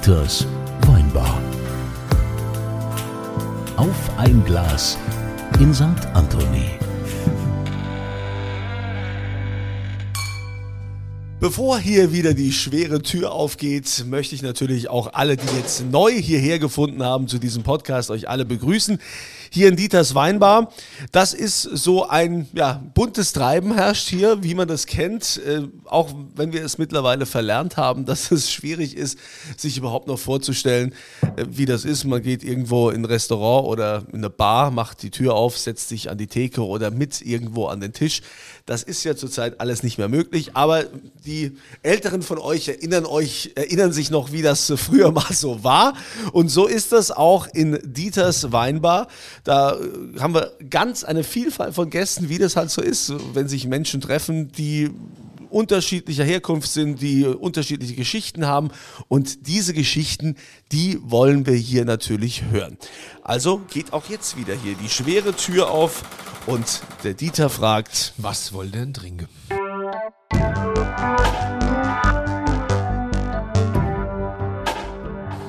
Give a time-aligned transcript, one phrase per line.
[0.00, 0.46] Dieters
[0.86, 1.38] Weinbar.
[3.76, 4.96] Auf ein Glas
[5.58, 5.84] in St.
[6.14, 6.70] Anthony.
[11.38, 16.12] Bevor hier wieder die schwere Tür aufgeht, möchte ich natürlich auch alle, die jetzt neu
[16.12, 19.00] hierher gefunden haben zu diesem Podcast, euch alle begrüßen.
[19.52, 20.72] Hier in Dieters Weinbar.
[21.10, 25.40] Das ist so ein ja, buntes Treiben herrscht hier, wie man das kennt.
[25.44, 29.18] Äh, auch wenn wir es mittlerweile verlernt haben, dass es schwierig ist,
[29.56, 30.94] sich überhaupt noch vorzustellen,
[31.36, 32.04] äh, wie das ist.
[32.04, 35.88] Man geht irgendwo in ein Restaurant oder in eine Bar, macht die Tür auf, setzt
[35.88, 38.22] sich an die Theke oder mit irgendwo an den Tisch.
[38.70, 40.84] Das ist ja zurzeit alles nicht mehr möglich, aber
[41.26, 45.94] die Älteren von euch erinnern euch, erinnern sich noch, wie das früher mal so war.
[46.30, 49.08] Und so ist das auch in Dieters Weinbar.
[49.42, 49.76] Da
[50.20, 54.00] haben wir ganz eine Vielfalt von Gästen, wie das halt so ist, wenn sich Menschen
[54.00, 54.90] treffen, die
[55.50, 58.70] unterschiedlicher Herkunft sind, die unterschiedliche Geschichten haben.
[59.08, 60.36] Und diese Geschichten,
[60.72, 62.78] die wollen wir hier natürlich hören.
[63.22, 66.02] Also geht auch jetzt wieder hier die schwere Tür auf
[66.46, 69.28] und der Dieter fragt, Was wollt ihr denn trinken?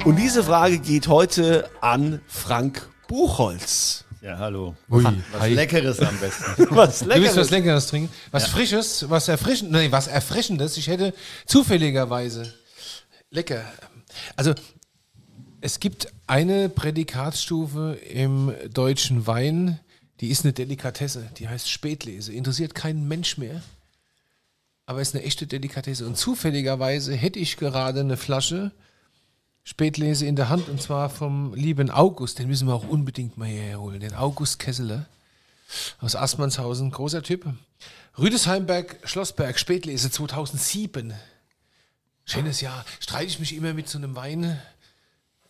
[0.03, 4.05] und diese Frage geht heute an Frank Buchholz.
[4.21, 4.75] Ja, hallo.
[4.89, 5.53] Ui, Was hi.
[5.53, 6.67] Leckeres am besten.
[6.69, 7.49] Was Du willst was Leckeres.
[7.49, 8.13] Leckeres trinken?
[8.29, 10.77] Was Frisches, was Erfrischendes, nee, was Erfrischendes.
[10.77, 11.13] Ich hätte
[11.47, 12.53] zufälligerweise
[13.31, 13.65] lecker.
[14.35, 14.53] Also,
[15.59, 19.79] es gibt eine Prädikatsstufe im deutschen Wein,
[20.19, 22.31] die ist eine Delikatesse, die heißt Spätlese.
[22.31, 23.63] Interessiert keinen Mensch mehr,
[24.85, 26.05] aber ist eine echte Delikatesse.
[26.05, 28.71] Und zufälligerweise hätte ich gerade eine Flasche
[29.63, 33.47] Spätlese in der Hand und zwar vom lieben August, den müssen wir auch unbedingt mal
[33.47, 35.05] hierher holen, den August Kesseler
[35.99, 37.45] aus Assmannshausen, großer Typ.
[38.17, 41.13] Rüdesheimberg, Schlossberg, Spätlese 2007.
[42.25, 42.85] Schönes Jahr.
[42.99, 44.59] Streite ich mich immer mit so einem Wein.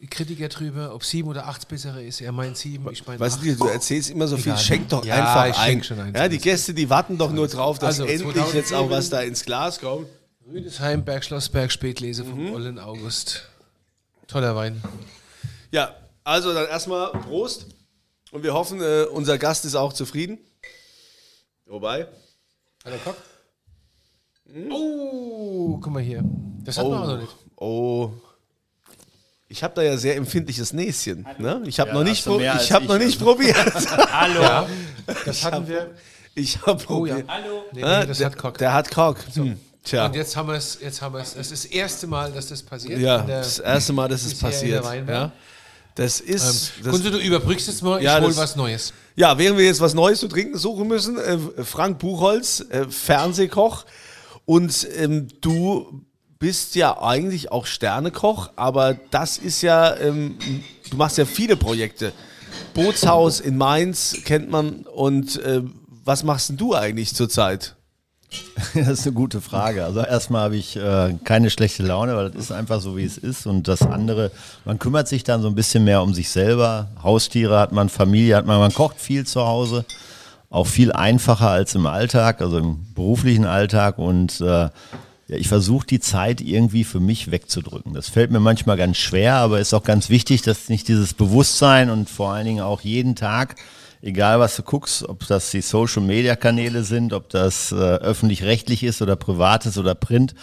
[0.10, 2.22] Kritiker drüber, ob sieben oder acht bessere ist.
[2.22, 4.58] Er meint sieben, ich meine Weißt du, du erzählst immer so viel, Egal.
[4.58, 5.84] schenk doch Ja, einfach ich ein.
[5.84, 6.14] schon ein.
[6.16, 9.10] Ja, die Gäste, die warten doch nur drauf, dass Also, endlich 2007 jetzt auch was
[9.12, 10.08] da ins Glas kommt.
[10.52, 12.54] Rüdesheimberg, Schlossberg, Spätlese vom Mhm.
[12.54, 13.48] Ollen August.
[14.32, 14.82] Toller Wein.
[15.72, 15.94] Ja,
[16.24, 17.66] also dann erstmal Prost.
[18.32, 20.38] Und wir hoffen, äh, unser Gast ist auch zufrieden.
[21.66, 22.08] Wobei.
[22.86, 23.18] Hallo Kock.
[24.70, 26.24] Oh, guck mal hier.
[26.64, 27.36] Das hat man auch noch nicht.
[27.58, 28.12] oh.
[29.50, 31.28] Ich habe da ja sehr empfindliches Näschen.
[31.38, 31.62] Ne?
[31.66, 33.26] Ich habe Ja, noch nicht, pro ich hab ich, noch nicht also.
[33.26, 33.58] probiert.
[34.14, 34.66] Hallo.
[35.26, 35.92] Das hatten wir.
[36.36, 37.16] Ich habe Oh ja.
[37.16, 37.28] probiert.
[37.30, 37.64] Hallo.
[37.74, 38.58] Nee, nee, das der, hat Kock.
[38.60, 39.18] Der hat Kock.
[39.34, 39.60] Hm.
[39.84, 40.06] Tja.
[40.06, 41.36] Und jetzt haben wir es, jetzt haben wir es.
[41.36, 43.00] Es ist das erste Mal, dass das passiert.
[43.00, 44.84] Ja, der- das erste Mal, dass es passiert.
[45.08, 45.32] Ja.
[45.96, 46.72] Das ist.
[46.78, 48.94] Ähm, das, Kunze, du überbrückst jetzt mal, Ja, ich hol was Neues.
[49.16, 53.86] Ja, während wir jetzt was Neues zu trinken suchen müssen, äh, Frank Buchholz, äh, Fernsehkoch.
[54.46, 56.02] Und ähm, du
[56.40, 60.38] bist ja eigentlich auch Sternekoch, aber das ist ja, ähm,
[60.90, 62.14] du machst ja viele Projekte.
[62.74, 64.84] Bootshaus in Mainz kennt man.
[64.86, 65.62] Und äh,
[66.06, 67.76] was machst denn du eigentlich zurzeit?
[68.74, 69.84] Das ist eine gute Frage.
[69.84, 73.18] Also erstmal habe ich äh, keine schlechte Laune, weil das ist einfach so, wie es
[73.18, 73.46] ist.
[73.46, 74.32] Und das andere,
[74.66, 76.88] man kümmert sich dann so ein bisschen mehr um sich selber.
[77.04, 79.86] Haustiere hat man, Familie hat man, man kocht viel zu Hause.
[80.50, 83.98] Auch viel einfacher als im Alltag, also im beruflichen Alltag.
[83.98, 84.70] Und äh,
[85.32, 87.94] ja, ich versuche die Zeit irgendwie für mich wegzudrücken.
[87.94, 91.90] Das fällt mir manchmal ganz schwer, aber ist auch ganz wichtig, dass nicht dieses Bewusstsein
[91.90, 93.56] und vor allen Dingen auch jeden Tag
[94.02, 98.84] egal was du guckst, ob das die Social Media Kanäle sind, ob das äh, öffentlich-rechtlich
[98.84, 100.36] ist oder privates oder Print,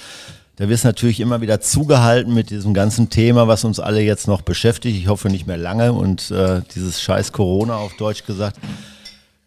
[0.56, 4.26] da wird es natürlich immer wieder zugehalten mit diesem ganzen Thema, was uns alle jetzt
[4.26, 4.98] noch beschäftigt.
[4.98, 8.58] Ich hoffe nicht mehr lange und äh, dieses scheiß Corona auf Deutsch gesagt.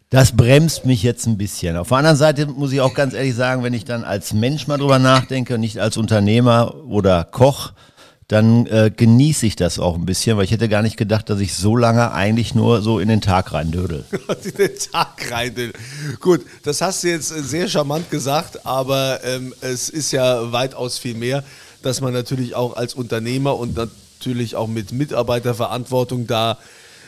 [0.08, 1.76] Das bremst mich jetzt ein bisschen.
[1.76, 4.66] Auf der anderen Seite muss ich auch ganz ehrlich sagen, wenn ich dann als Mensch
[4.66, 7.72] mal drüber nachdenke, nicht als Unternehmer oder Koch,
[8.32, 11.38] dann äh, genieße ich das auch ein bisschen, weil ich hätte gar nicht gedacht, dass
[11.38, 14.06] ich so lange eigentlich nur so in den Tag reindödel.
[14.44, 15.54] in den Tag rein.
[16.18, 20.96] Gut, das hast du jetzt äh, sehr charmant gesagt, aber ähm, es ist ja weitaus
[20.96, 21.44] viel mehr,
[21.82, 26.56] dass man natürlich auch als Unternehmer und natürlich auch mit Mitarbeiterverantwortung da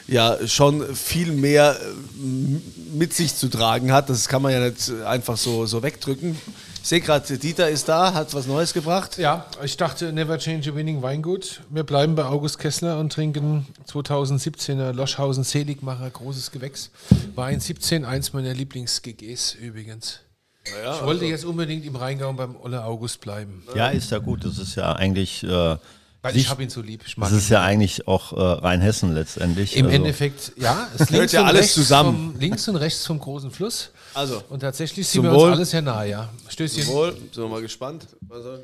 [0.07, 4.11] ja schon viel mehr äh, mit sich zu tragen hat.
[4.11, 6.37] Das kann man ja nicht einfach so, so wegdrücken.
[6.85, 9.17] Ich sehe gerade, Dieter ist da, hat was Neues gebracht.
[9.17, 11.63] Ja, ich dachte, never change a winning Weingut.
[11.71, 16.91] Wir bleiben bei August Kessler und trinken 2017er Loschhausen Seligmacher, großes Gewächs.
[17.37, 20.21] Wein 17, eins meiner Lieblings-GGs übrigens.
[20.67, 23.63] ich wollte jetzt unbedingt im Rheingau beim Olle August bleiben.
[23.75, 24.45] Ja, ist ja gut.
[24.45, 25.77] Das ist ja eigentlich, äh,
[26.25, 27.03] Weil ich habe ihn so lieb.
[27.07, 29.77] Ich mag das ist ja eigentlich auch äh, Rheinhessen letztendlich.
[29.77, 32.33] Im Also- Endeffekt, ja, es links, ja alles zusammen.
[32.33, 33.91] Vom, links und rechts vom großen Fluss.
[34.15, 35.49] Also, Und tatsächlich sind wir Wohl.
[35.51, 36.31] uns alles sehr nahe, ja.
[36.49, 36.87] Stößchen.
[36.87, 38.07] Wohl, sind wir mal gespannt.
[38.31, 38.59] Also,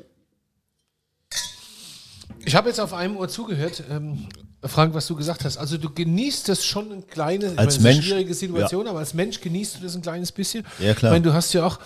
[2.43, 4.27] Ich habe jetzt auf einem Ohr zugehört, ähm,
[4.63, 5.57] Frank, was du gesagt hast.
[5.57, 9.39] Also du genießt das schon ein kleines, Als meine, Mensch, schwierige Situation, aber als Mensch
[9.41, 10.65] genießt du das ein kleines bisschen.
[10.79, 11.11] Ja, klar.
[11.11, 11.79] Ich meine, du hast ja auch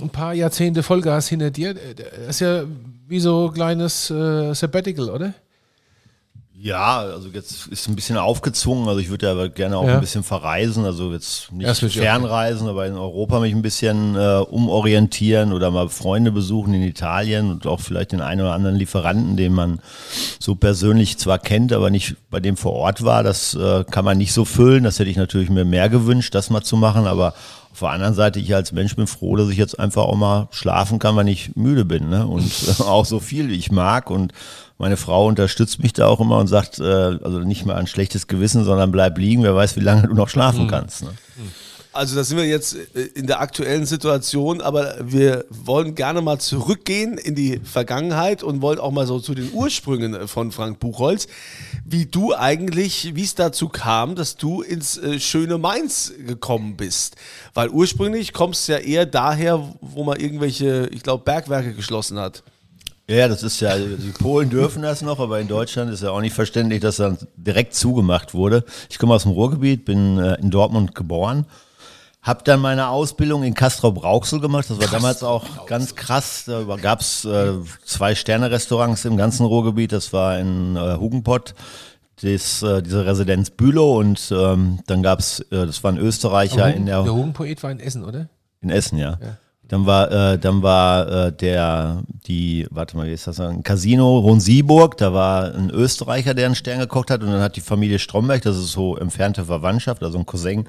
[0.00, 1.74] ein paar Jahrzehnte Vollgas hinter dir.
[1.74, 2.64] Das ist ja
[3.08, 5.34] wie so ein kleines äh, Sabbatical, oder?
[6.60, 8.88] Ja, also jetzt ist ein bisschen aufgezwungen.
[8.88, 9.94] Also ich würde ja gerne auch Ja.
[9.94, 10.84] ein bisschen verreisen.
[10.84, 16.32] Also jetzt nicht fernreisen, aber in Europa mich ein bisschen äh, umorientieren oder mal Freunde
[16.32, 19.78] besuchen in Italien und auch vielleicht den einen oder anderen Lieferanten, den man
[20.40, 23.22] so persönlich zwar kennt, aber nicht bei dem vor Ort war.
[23.22, 24.82] Das äh, kann man nicht so füllen.
[24.82, 27.06] Das hätte ich natürlich mir mehr gewünscht, das mal zu machen.
[27.06, 27.34] Aber
[27.72, 30.48] auf der anderen Seite, ich als Mensch bin froh, dass ich jetzt einfach auch mal
[30.50, 32.08] schlafen kann, wenn ich müde bin.
[32.08, 32.26] Ne?
[32.26, 34.10] Und äh, auch so viel, wie ich mag.
[34.10, 34.32] Und
[34.78, 38.26] meine Frau unterstützt mich da auch immer und sagt, äh, also nicht mal ein schlechtes
[38.26, 41.02] Gewissen, sondern bleib liegen, wer weiß, wie lange du noch schlafen kannst.
[41.02, 41.10] Ne?
[41.92, 46.38] Also da sind wir jetzt äh, in der aktuellen Situation, aber wir wollen gerne mal
[46.38, 51.26] zurückgehen in die Vergangenheit und wollen auch mal so zu den Ursprüngen von Frank Buchholz,
[51.84, 57.16] wie du eigentlich, wie es dazu kam, dass du ins äh, schöne Mainz gekommen bist.
[57.54, 62.42] Weil ursprünglich kommst du ja eher daher, wo man irgendwelche, ich glaube, Bergwerke geschlossen hat.
[63.10, 66.20] Ja, das ist ja, die Polen dürfen das noch, aber in Deutschland ist ja auch
[66.20, 68.64] nicht verständlich, dass dann direkt zugemacht wurde.
[68.90, 71.46] Ich komme aus dem Ruhrgebiet, bin äh, in Dortmund geboren,
[72.28, 74.66] habe dann meine Ausbildung in Castrop-Rauxel gemacht.
[74.68, 76.44] Das war damals auch ganz krass.
[76.46, 77.54] Da gab es äh,
[77.84, 79.92] zwei Sterne-Restaurants im ganzen Ruhrgebiet.
[79.92, 81.54] Das war in äh, Hugenpott.
[82.22, 86.84] Das, äh, diese Residenz Bülow und ähm, dann gab's, äh, das war ein Österreicher in
[86.84, 88.28] der der Hugenpoet war in Essen, oder?
[88.60, 89.18] in Essen, ja.
[89.68, 94.18] Dann war, äh, dann war äh, der, die, warte mal, wie ist das, ein Casino
[94.18, 97.98] Ronsieburg, da war ein Österreicher, der einen Stern gekocht hat und dann hat die Familie
[97.98, 100.66] Stromberg, das ist so entfernte Verwandtschaft, also ein Cousin,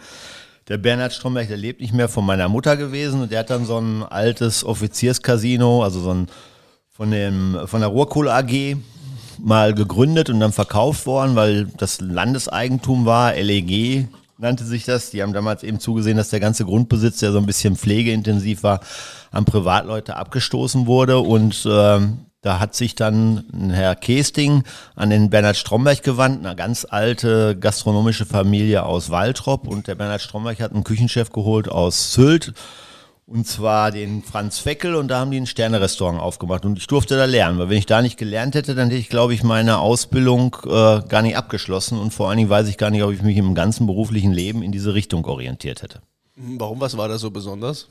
[0.69, 3.65] der Bernhard Stromberg, der lebt nicht mehr von meiner Mutter gewesen und der hat dann
[3.65, 6.27] so ein altes Offizierscasino, also so ein
[6.89, 8.77] von dem von der Ruhrkohle AG
[9.39, 14.07] mal gegründet und dann verkauft worden, weil das Landeseigentum war, LEG
[14.37, 15.09] nannte sich das.
[15.09, 18.81] Die haben damals eben zugesehen, dass der ganze Grundbesitz, der so ein bisschen pflegeintensiv war,
[19.31, 24.63] an Privatleute abgestoßen wurde und ähm, da hat sich dann ein Herr Kesting
[24.95, 29.67] an den Bernhard Stromberg gewandt, eine ganz alte gastronomische Familie aus Waltrop.
[29.67, 32.53] Und der Bernhard Stromberg hat einen Küchenchef geholt aus Sylt.
[33.25, 37.15] Und zwar den Franz Feckel und da haben die ein Sternerestaurant aufgemacht und ich durfte
[37.15, 39.77] da lernen, weil wenn ich da nicht gelernt hätte, dann hätte ich, glaube ich, meine
[39.77, 43.21] Ausbildung äh, gar nicht abgeschlossen und vor allen Dingen weiß ich gar nicht, ob ich
[43.21, 46.01] mich im ganzen beruflichen Leben in diese Richtung orientiert hätte.
[46.35, 47.89] Warum, was war da so besonders?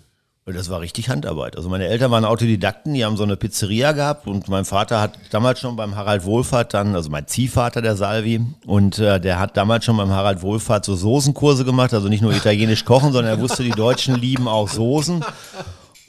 [0.54, 1.56] Das war richtig Handarbeit.
[1.56, 5.18] Also meine Eltern waren Autodidakten, die haben so eine Pizzeria gehabt und mein Vater hat
[5.30, 9.56] damals schon beim Harald Wohlfahrt dann, also mein Ziehvater, der Salvi, und äh, der hat
[9.56, 13.40] damals schon beim Harald Wohlfahrt so Soßenkurse gemacht, also nicht nur italienisch kochen, sondern er
[13.40, 15.24] wusste, die Deutschen lieben auch Soßen.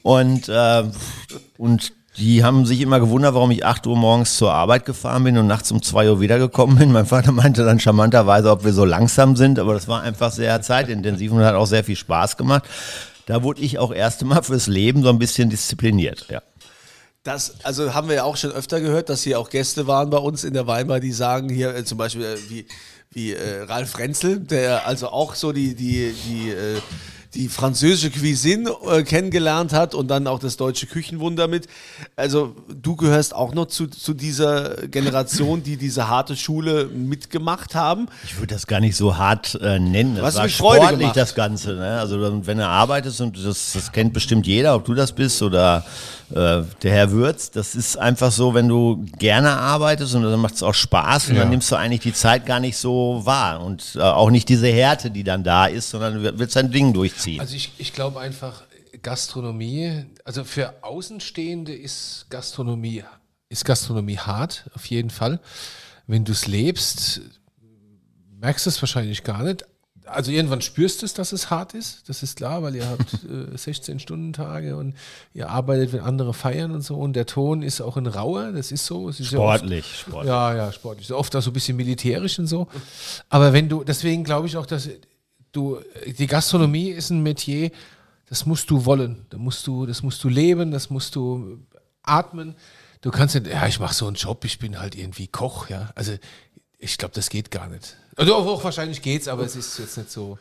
[0.03, 0.83] Und, äh,
[1.57, 5.37] und die haben sich immer gewundert, warum ich 8 Uhr morgens zur Arbeit gefahren bin
[5.37, 6.91] und nachts um 2 Uhr wiedergekommen bin.
[6.91, 10.61] Mein Vater meinte dann charmanterweise, ob wir so langsam sind, aber das war einfach sehr
[10.61, 12.63] zeitintensiv und hat auch sehr viel Spaß gemacht.
[13.29, 16.41] Da wurde ich auch erst einmal fürs Leben so ein bisschen diszipliniert, ja.
[17.21, 20.17] Das, also haben wir ja auch schon öfter gehört, dass hier auch Gäste waren bei
[20.17, 22.65] uns in der Weimar, die sagen hier äh, zum Beispiel äh, wie,
[23.11, 26.81] wie äh, Ralf Renzel, der also auch so die, die, die, äh,
[27.35, 31.67] die französische Cuisine äh, kennengelernt hat und dann auch das deutsche Küchenwunder mit.
[32.15, 38.07] Also du gehörst auch noch zu, zu dieser Generation, die diese harte Schule mitgemacht haben.
[38.23, 40.15] Ich würde das gar nicht so hart äh, nennen.
[40.15, 41.17] Das Was war Freude sportlich, gemacht.
[41.17, 41.75] das Ganze.
[41.75, 41.99] Ne?
[41.99, 45.85] Also wenn du arbeitest und das, das kennt bestimmt jeder, ob du das bist oder
[46.29, 50.63] der Herr Würz, das ist einfach so, wenn du gerne arbeitest und dann macht es
[50.63, 51.41] auch Spaß und Ja.
[51.41, 54.67] dann nimmst du eigentlich die Zeit gar nicht so wahr und äh, auch nicht diese
[54.67, 57.39] Härte, die dann da ist, sondern du willst dein Ding durchziehen.
[57.39, 58.63] Also ich, ich glaube einfach,
[59.01, 63.03] Gastronomie, also für Außenstehende ist Gastronomie,
[63.49, 65.39] ist Gastronomie hart, auf jeden Fall.
[66.05, 67.21] Wenn du es lebst,
[68.39, 69.65] merkst du es wahrscheinlich gar nicht.
[70.11, 73.13] Also irgendwann spürst du es, dass es hart ist, das ist klar, weil ihr habt
[73.23, 74.95] äh, 16-Stunden-Tage und
[75.33, 76.95] ihr arbeitet, wenn andere feiern und so.
[76.95, 79.09] Und der Ton ist auch ein rauer, das ist so.
[79.09, 80.27] Ist ja oft- sportlich, sportlich.
[80.29, 81.07] ja, ja, sportlich.
[81.07, 82.67] So oft auch so ein bisschen militärisch und so.
[83.29, 84.89] Aber wenn du, deswegen glaube ich auch, dass
[85.51, 85.79] du,
[86.17, 87.71] die Gastronomie ist ein Metier,
[88.27, 89.25] das musst du wollen.
[89.29, 91.59] Da musst du, das musst du leben, das musst du
[92.03, 92.55] atmen.
[93.01, 95.89] Du kannst nicht, ja, ich mache so einen Job, ich bin halt irgendwie Koch, ja.
[95.95, 96.13] Also
[96.79, 97.95] ich glaube, das geht gar nicht.
[98.15, 100.37] Also auch, auch wahrscheinlich geht's, aber es ist jetzt nicht so.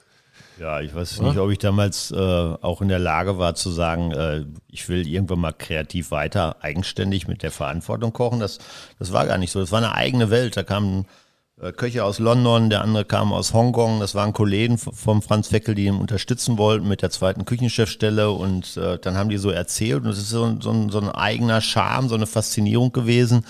[0.58, 4.10] Ja, ich weiß nicht, ob ich damals äh, auch in der Lage war zu sagen,
[4.12, 8.40] äh, ich will irgendwann mal kreativ weiter eigenständig mit der Verantwortung kochen.
[8.40, 8.58] Das,
[8.98, 9.60] das war gar nicht so.
[9.60, 10.56] Das war eine eigene Welt.
[10.56, 11.06] Da kamen
[11.60, 14.00] äh, Köche aus London, der andere kam aus Hongkong.
[14.00, 18.30] Das waren Kollegen vom Franz Feckel, die ihn unterstützen wollten mit der zweiten Küchenchefstelle.
[18.30, 20.04] Und äh, dann haben die so erzählt.
[20.04, 23.44] Und es ist so, so, so ein eigener Charme, so eine Faszinierung gewesen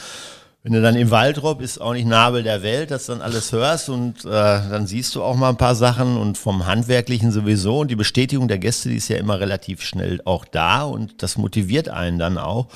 [0.64, 3.52] wenn du dann im Waldrop ist auch nicht Nabel der Welt, dass du dann alles
[3.52, 7.78] hörst und äh, dann siehst du auch mal ein paar Sachen und vom Handwerklichen sowieso
[7.78, 11.38] und die Bestätigung der Gäste, die ist ja immer relativ schnell auch da und das
[11.38, 12.68] motiviert einen dann auch,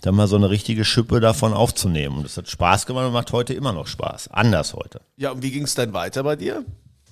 [0.00, 2.16] dann mal so eine richtige Schippe davon aufzunehmen.
[2.16, 4.28] Und das hat Spaß gemacht und macht heute immer noch Spaß.
[4.28, 5.02] Anders heute.
[5.16, 6.64] Ja, und wie ging es dann weiter bei dir?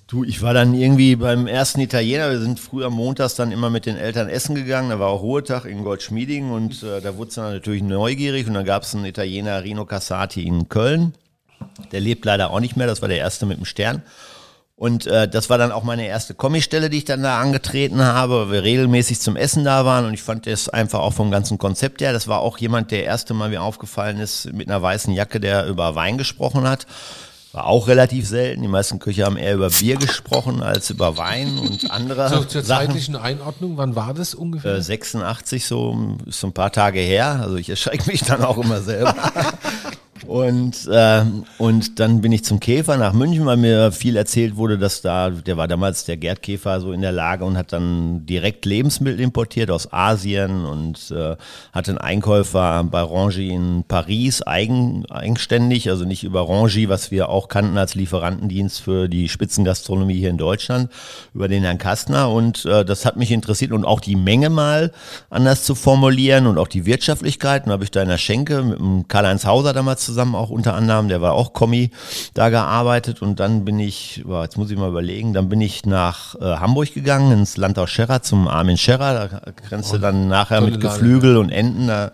[0.07, 2.29] Du, ich war dann irgendwie beim ersten Italiener.
[2.29, 4.91] Wir sind früher montags dann immer mit den Eltern essen gegangen.
[4.91, 8.45] Da war auch Ruhetag in Goldschmieding und äh, da wurde es dann natürlich neugierig.
[8.45, 11.15] Und dann gab es einen Italiener, Rino Cassati in Köln.
[11.91, 12.85] Der lebt leider auch nicht mehr.
[12.85, 14.03] Das war der erste mit dem Stern.
[14.75, 18.41] Und äh, das war dann auch meine erste Kommistelle, die ich dann da angetreten habe,
[18.41, 20.05] weil wir regelmäßig zum Essen da waren.
[20.05, 22.13] Und ich fand das einfach auch vom ganzen Konzept her.
[22.13, 25.65] Das war auch jemand, der erste Mal mir aufgefallen ist, mit einer weißen Jacke, der
[25.65, 26.85] über Wein gesprochen hat.
[27.55, 28.63] War auch relativ selten.
[28.63, 32.63] Die meisten Köche haben eher über Bier gesprochen als über Wein und andere So, zur
[32.63, 32.87] Sachen.
[32.87, 34.75] zeitlichen Einordnung, wann war das ungefähr?
[34.75, 37.39] Äh, 86 so, ist so ein paar Tage her.
[37.41, 39.15] Also ich erschrecke mich dann auch immer selber.
[40.27, 41.23] Und, äh,
[41.57, 45.29] und dann bin ich zum Käfer nach München, weil mir viel erzählt wurde, dass da,
[45.29, 49.19] der war damals der Gerd Käfer so in der Lage und hat dann direkt Lebensmittel
[49.19, 51.35] importiert aus Asien und äh,
[51.73, 57.27] hatte einen Einkäufer bei Rangy in Paris eigen, eigenständig, also nicht über Rangy, was wir
[57.27, 60.89] auch kannten als Lieferantendienst für die Spitzengastronomie hier in Deutschland,
[61.33, 62.31] über den Herrn Kastner.
[62.31, 64.93] Und äh, das hat mich interessiert und auch die Menge mal
[65.29, 67.67] anders zu formulieren und auch die Wirtschaftlichkeit.
[67.67, 71.21] Habe ich da in der Schenke mit Karl-Heinz Hauser damals zusammen auch unter anderem, der
[71.21, 71.91] war auch Kommi,
[72.33, 75.85] da gearbeitet und dann bin ich, boah, jetzt muss ich mal überlegen, dann bin ich
[75.85, 80.61] nach äh, Hamburg gegangen, ins Landau Scherrer zum Armin Scherrer, da kannst du dann nachher
[80.61, 80.79] mit.
[80.79, 82.11] Geflügel und Enten, da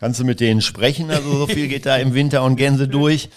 [0.00, 3.28] kannst du mit denen sprechen, also so viel geht da im Winter und Gänse durch.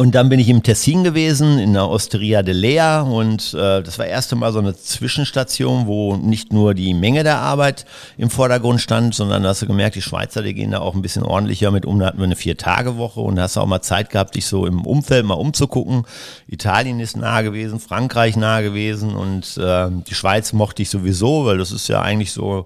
[0.00, 3.98] Und dann bin ich im Tessin gewesen, in der Osteria de Lea und äh, das
[3.98, 7.84] war erste Mal so eine Zwischenstation, wo nicht nur die Menge der Arbeit
[8.16, 11.22] im Vordergrund stand, sondern hast du gemerkt, die Schweizer, die gehen da auch ein bisschen
[11.22, 11.98] ordentlicher mit um.
[11.98, 14.64] Da hatten wir eine Vier-Tage-Woche und da hast du auch mal Zeit gehabt, dich so
[14.64, 16.06] im Umfeld mal umzugucken.
[16.48, 21.58] Italien ist nah gewesen, Frankreich nah gewesen und äh, die Schweiz mochte ich sowieso, weil
[21.58, 22.64] das ist ja eigentlich so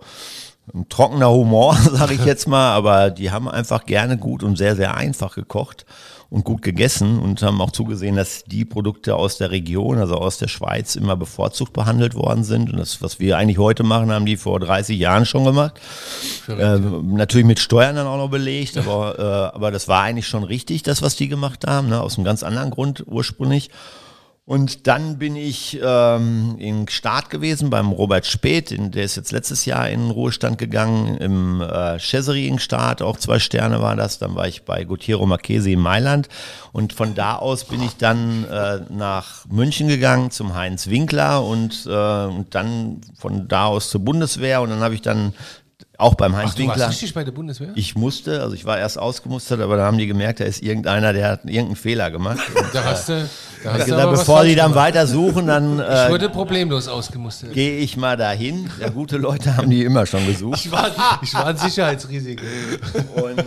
[0.72, 4.76] ein trockener Humor, sage ich jetzt mal, aber die haben einfach gerne gut und sehr,
[4.76, 5.84] sehr einfach gekocht
[6.34, 10.36] und gut gegessen und haben auch zugesehen, dass die Produkte aus der Region, also aus
[10.36, 12.72] der Schweiz, immer bevorzugt behandelt worden sind.
[12.72, 15.74] Und das, was wir eigentlich heute machen, haben die vor 30 Jahren schon gemacht.
[16.48, 20.42] Äh, natürlich mit Steuern dann auch noch belegt, aber, äh, aber das war eigentlich schon
[20.42, 22.00] richtig, das, was die gemacht haben, ne?
[22.00, 23.70] aus einem ganz anderen Grund ursprünglich.
[24.46, 29.32] Und dann bin ich ähm, in Start gewesen beim Robert Speth, in, der ist jetzt
[29.32, 33.96] letztes Jahr in den Ruhestand gegangen, im äh, Cesari in Start, auch zwei Sterne war
[33.96, 34.18] das.
[34.18, 36.28] Dann war ich bei Gutierrez Marchesi in Mailand.
[36.72, 41.42] Und von da aus bin ich dann äh, nach München gegangen zum Heinz Winkler.
[41.42, 44.60] Und, äh, und dann von da aus zur Bundeswehr.
[44.60, 45.32] Und dann habe ich dann
[45.96, 46.88] auch beim Heinz Ach, du warst Winkler.
[46.90, 47.68] richtig bei der Bundeswehr?
[47.74, 51.12] Ich musste, also ich war erst ausgemustert, aber da haben die gemerkt, da ist irgendeiner,
[51.12, 52.38] der hat irgendeinen Fehler gemacht.
[52.54, 53.28] Und, da hast du,
[53.62, 57.52] da hast gesagt, bevor die dann weiter suchen, dann Ich äh, wurde problemlos ausgemustert.
[57.52, 58.68] gehe ich mal dahin.
[58.80, 60.58] Ja, gute Leute haben die immer schon gesucht.
[60.64, 60.90] Ich war,
[61.22, 62.42] ich war ein Sicherheitsrisiko.
[63.14, 63.44] Und,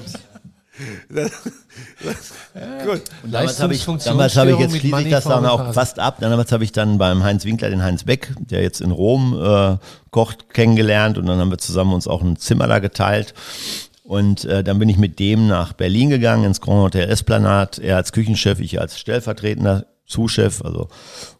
[2.85, 3.01] Gut.
[3.23, 6.17] und damals habe ich, damals habe ich jetzt schließe ich das dann auch fast ab.
[6.19, 9.77] Damals habe ich dann beim Heinz Winkler den Heinz Beck, der jetzt in Rom äh,
[10.11, 13.33] kocht, kennengelernt und dann haben wir zusammen uns auch ein Zimmer da geteilt.
[14.03, 17.81] Und äh, dann bin ich mit dem nach Berlin gegangen, ins Grand Hotel Esplanade.
[17.81, 20.63] Er als Küchenchef, ich als stellvertretender Zuschef.
[20.63, 20.87] Also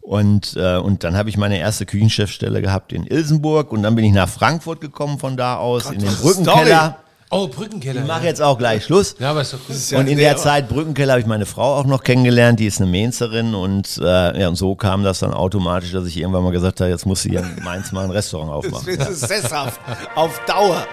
[0.02, 4.04] und, äh, und dann habe ich meine erste Küchenchefstelle gehabt in Ilsenburg und dann bin
[4.04, 6.98] ich nach Frankfurt gekommen von da aus in den Brückenkeller.
[7.30, 8.00] Oh, Brückenkeller.
[8.02, 8.28] Ich mache ja.
[8.28, 9.14] jetzt auch gleich Schluss.
[9.18, 9.76] Ja, aber ist doch gut.
[9.90, 12.80] ja und in der- Zeit Brückenkeller habe ich meine Frau auch noch kennengelernt, die ist
[12.80, 16.52] eine Mainzerin und, äh, ja, und so kam das dann automatisch, dass ich irgendwann mal
[16.52, 18.96] gesagt habe, jetzt muss sie in Mainz mal ein Restaurant aufmachen.
[18.96, 19.80] Das ist sesshaft.
[20.14, 20.86] Auf Dauer.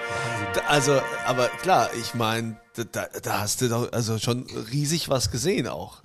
[0.54, 5.08] Da- Also, aber klar, ich meine, da, da, da hast du doch also schon riesig
[5.08, 6.02] was gesehen auch.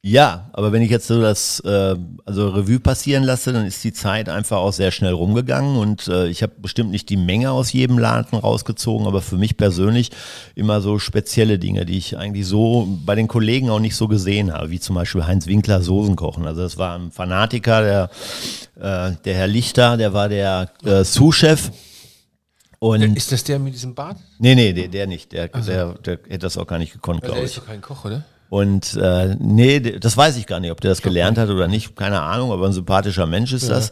[0.00, 3.92] Ja, aber wenn ich jetzt so das äh, also Revue passieren lasse, dann ist die
[3.92, 7.72] Zeit einfach auch sehr schnell rumgegangen und äh, ich habe bestimmt nicht die Menge aus
[7.72, 10.10] jedem Laden rausgezogen, aber für mich persönlich
[10.54, 14.52] immer so spezielle Dinge, die ich eigentlich so bei den Kollegen auch nicht so gesehen
[14.52, 16.46] habe, wie zum Beispiel Heinz Winkler Soßen kochen.
[16.46, 18.10] Also das war ein Fanatiker, der,
[18.76, 21.72] äh, der Herr Lichter, der war der äh, Sous-Chef.
[22.78, 24.18] Und Ist das der mit diesem Bart?
[24.38, 27.34] nee, nee, der, der nicht, der, der, der hätte das auch gar nicht gekonnt, glaube
[27.34, 27.50] der ich.
[27.50, 28.24] ist doch kein Koch, oder?
[28.50, 31.94] Und äh, nee, das weiß ich gar nicht, ob der das gelernt hat oder nicht,
[31.96, 33.90] keine Ahnung, aber ein sympathischer Mensch ist das.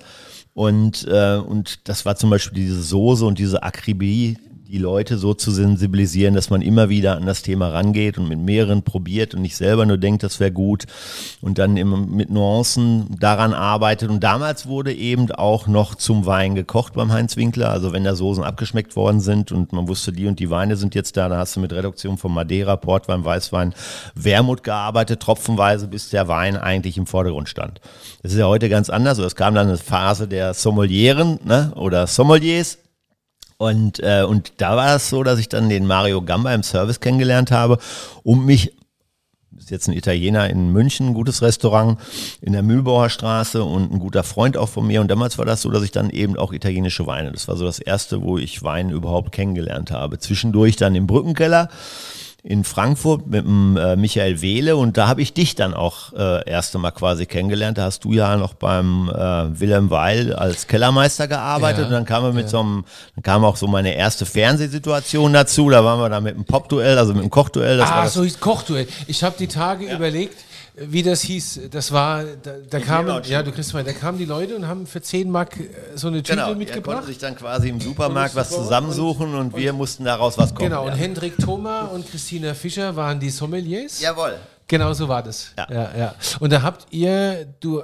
[0.54, 4.38] Und, äh, und das war zum Beispiel diese Soße und diese Akribie,
[4.76, 8.38] die Leute so zu sensibilisieren, dass man immer wieder an das Thema rangeht und mit
[8.38, 10.84] mehreren probiert und nicht selber nur denkt, das wäre gut
[11.40, 14.10] und dann immer mit Nuancen daran arbeitet.
[14.10, 17.70] Und damals wurde eben auch noch zum Wein gekocht beim Heinz Winkler.
[17.70, 20.94] Also wenn da Soßen abgeschmeckt worden sind und man wusste, die und die Weine sind
[20.94, 23.72] jetzt da, dann hast du mit Reduktion von Madeira, Portwein, Weißwein,
[24.14, 27.80] Wermut gearbeitet, tropfenweise, bis der Wein eigentlich im Vordergrund stand.
[28.22, 29.16] Das ist ja heute ganz anders.
[29.16, 32.76] Es kam dann eine Phase der Sommelieren ne, oder Sommeliers,
[33.58, 37.00] und, äh, und da war es so, dass ich dann den Mario Gamba im Service
[37.00, 37.78] kennengelernt habe,
[38.22, 38.72] um mich,
[39.56, 41.98] ist jetzt ein Italiener in München, ein gutes Restaurant
[42.42, 45.00] in der Mühlbauer Straße und ein guter Freund auch von mir.
[45.00, 47.64] Und damals war das so, dass ich dann eben auch italienische Weine, das war so
[47.64, 50.18] das erste, wo ich Wein überhaupt kennengelernt habe.
[50.18, 51.70] Zwischendurch dann im Brückenkeller
[52.48, 56.48] in Frankfurt mit dem äh, Michael Wehle und da habe ich dich dann auch äh,
[56.48, 57.76] erst einmal quasi kennengelernt.
[57.76, 62.04] Da hast du ja noch beim äh, Wilhelm Weil als Kellermeister gearbeitet Ja, und dann
[62.04, 62.84] kam er mit so einem,
[63.16, 65.70] dann kam auch so meine erste Fernsehsituation dazu.
[65.70, 67.78] Da waren wir da mit einem Popduell, also mit einem Kochduell.
[67.78, 68.86] Das war Ah, das so hieß Kochduell.
[69.08, 70.36] Ich habe die Tage überlegt,
[70.76, 71.60] wie das hieß.
[71.70, 74.86] Das war, da, da kamen, ja, du kriegst mal, da kamen die Leute und haben
[74.86, 76.96] für 10 Mark äh, so eine Tüte Genau, mitgebracht.
[76.96, 80.68] konnte sich dann quasi im Supermarkt was Und- zusammensuchen und, wir mussten daraus was kochen.
[80.68, 80.94] Genau, und ja.
[80.96, 84.00] Hendrik Thoma und Christina Fischer waren die Sommeliers.
[84.00, 84.36] Jawohl.
[84.68, 85.52] Genau so war das.
[85.56, 85.66] Ja.
[85.70, 85.90] Ja.
[85.96, 87.82] Ja, Und da habt ihr, du,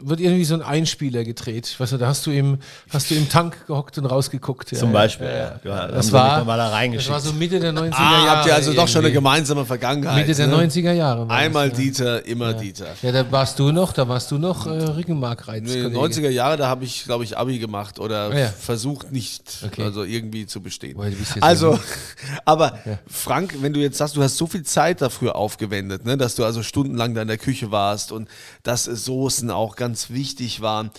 [0.00, 1.74] wird irgendwie so ein Einspieler gedreht.
[1.78, 2.58] Weißt du, da hast du im,
[2.90, 4.70] hast du im Tank gehockt und rausgeguckt.
[4.70, 5.88] Ja, Zum Beispiel, ja, ja.
[5.88, 8.30] Das war, da das war so Mitte der 90er Ah, Jahre.
[8.36, 9.14] habt ihr also doch schon eine irgendwie.
[9.14, 10.26] gemeinsame Vergangenheit.
[10.26, 10.66] Mitte der ne?
[10.66, 11.30] 90er Jahre.
[11.30, 11.84] Einmal das, ja.
[11.84, 12.88] Dieter, immer Dieter.
[13.00, 15.62] Ja, da warst du noch, da warst du noch äh, Rückenmarkreiz.
[15.64, 19.84] Nee, 90er Jahre, da habe ich, glaube ich, Abi gemacht oder Ah, versucht nicht, Okay.
[19.84, 20.96] also irgendwie zu bestehen.
[20.96, 21.06] Boah,
[21.40, 21.78] also,
[22.44, 26.34] aber Frank, wenn du jetzt sagst, du hast so viel Zeit dafür aufgewendet, ne, dass
[26.34, 28.28] du also stundenlang da in der Küche warst und
[28.62, 30.90] dass äh, Soßen auch ganz wichtig waren.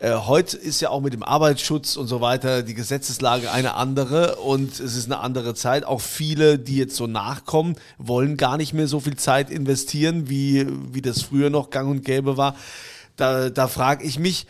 [0.00, 4.36] Äh, heute ist ja auch mit dem Arbeitsschutz und so weiter die Gesetzeslage eine andere
[4.36, 5.84] und es ist eine andere Zeit.
[5.84, 10.66] Auch viele, die jetzt so nachkommen, wollen gar nicht mehr so viel Zeit investieren, wie,
[10.92, 12.56] wie das früher noch gang und gäbe war.
[13.16, 14.46] Da, da frage ich mich,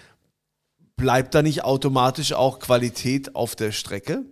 [0.97, 4.25] bleibt da nicht automatisch auch Qualität auf der Strecke?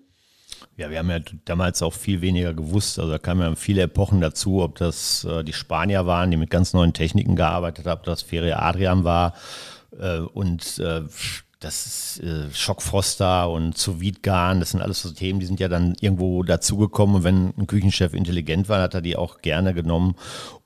[0.76, 2.98] Ja, wir haben ja damals auch viel weniger gewusst.
[2.98, 6.50] Also da kamen ja viele Epochen dazu, ob das äh, die Spanier waren, die mit
[6.50, 9.34] ganz neuen Techniken gearbeitet haben, ob das Feria Adrian war
[9.98, 11.02] äh, und äh,
[11.62, 15.68] das ist äh, Schockfroster und sous garn das sind alles so Themen, die sind ja
[15.68, 17.16] dann irgendwo dazugekommen.
[17.16, 20.16] Und wenn ein Küchenchef intelligent war, hat er die auch gerne genommen,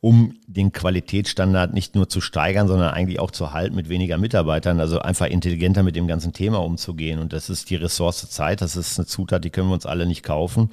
[0.01, 4.81] um den Qualitätsstandard nicht nur zu steigern, sondern eigentlich auch zu halten mit weniger Mitarbeitern.
[4.81, 7.19] Also einfach intelligenter mit dem ganzen Thema umzugehen.
[7.19, 8.61] Und das ist die Ressource Zeit.
[8.61, 10.71] Das ist eine Zutat, die können wir uns alle nicht kaufen.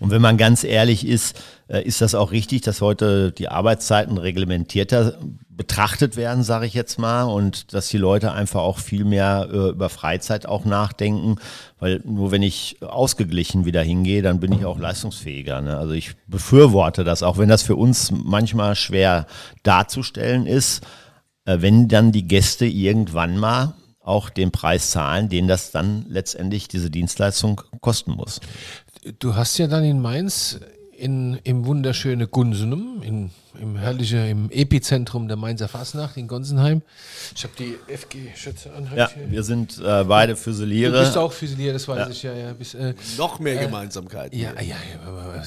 [0.00, 5.18] Und wenn man ganz ehrlich ist, ist das auch richtig, dass heute die Arbeitszeiten reglementierter
[5.56, 9.70] betrachtet werden, sage ich jetzt mal, und dass die Leute einfach auch viel mehr äh,
[9.70, 11.36] über Freizeit auch nachdenken,
[11.78, 15.62] weil nur wenn ich ausgeglichen wieder hingehe, dann bin ich auch leistungsfähiger.
[15.62, 15.76] Ne?
[15.78, 19.26] Also ich befürworte das, auch wenn das für uns manchmal schwer
[19.62, 20.84] darzustellen ist,
[21.46, 26.68] äh, wenn dann die Gäste irgendwann mal auch den Preis zahlen, den das dann letztendlich
[26.68, 28.40] diese Dienstleistung kosten muss.
[29.18, 30.60] Du hast ja dann in Mainz
[30.98, 33.30] in, im wunderschöne Gunsenum, in,
[33.60, 36.82] im herrlichen, im Epizentrum der Mainzer Fasnacht in Gonsenheim.
[37.34, 38.88] Ich habe die FG-Schütze an.
[38.96, 39.30] Ja, ich hier.
[39.30, 40.98] wir sind äh, beide Du Füsiliere.
[41.00, 42.32] bist auch Füsilier, das weiß ich ja.
[42.34, 44.38] ja, bis, äh, Noch mehr Gemeinsamkeiten.
[44.38, 44.76] ja, ja, ja,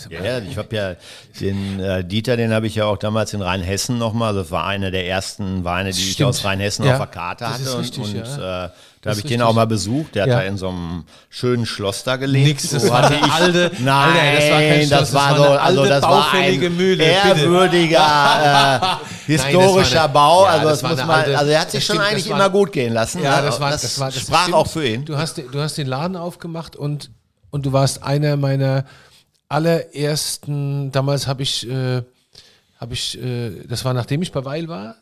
[0.09, 0.95] Ja, ja, ich habe ja
[1.39, 4.33] den äh, Dieter, den habe ich ja auch damals in Rheinhessen nochmal.
[4.33, 6.29] Das war einer der ersten Weine, die ich Stimmt.
[6.29, 7.63] aus Rheinhessen Ja, auf der Karte das hatte.
[7.63, 8.71] ist und richtig, und ja.
[8.99, 10.15] Äh, da habe ich den auch mal besucht.
[10.15, 10.35] Der Ja.
[10.35, 12.47] hat da in so einem schönen Schloss da gelebt.
[12.47, 14.17] Nix, das So war hatte eine alte, Nein,
[14.51, 20.03] Alter, das war das das so, eine also das war ein Mühle, ehrwürdiger, äh, historischer
[20.03, 20.43] eine- Bau.
[20.45, 22.11] ja, also das das muss man, alte- also er hat sich das schon stimmt, das
[22.13, 23.23] eigentlich war- immer gut gehen lassen.
[23.23, 23.47] Ja, ne?
[23.47, 24.55] das war, das, das war das sprach stimmt.
[24.55, 25.05] auch für ihn.
[25.05, 27.09] Du hast, du hast den Laden aufgemacht und,
[27.51, 28.83] und du warst einer meiner
[29.47, 32.03] allerersten, damals habe ich, äh,
[32.79, 34.95] habe ich, äh, das war nachdem ich bei Weil war,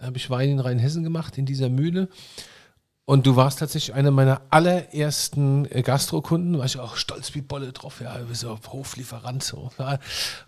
[0.00, 2.08] habe ich Wein in Rheinhessen gemacht, in dieser Mühle.
[3.10, 7.72] Und du warst tatsächlich einer meiner allerersten äh, Gastrokunden, war ich auch stolz wie Bolle
[7.72, 9.72] drauf, ja, so Hoflieferant, so.
[9.78, 9.98] War,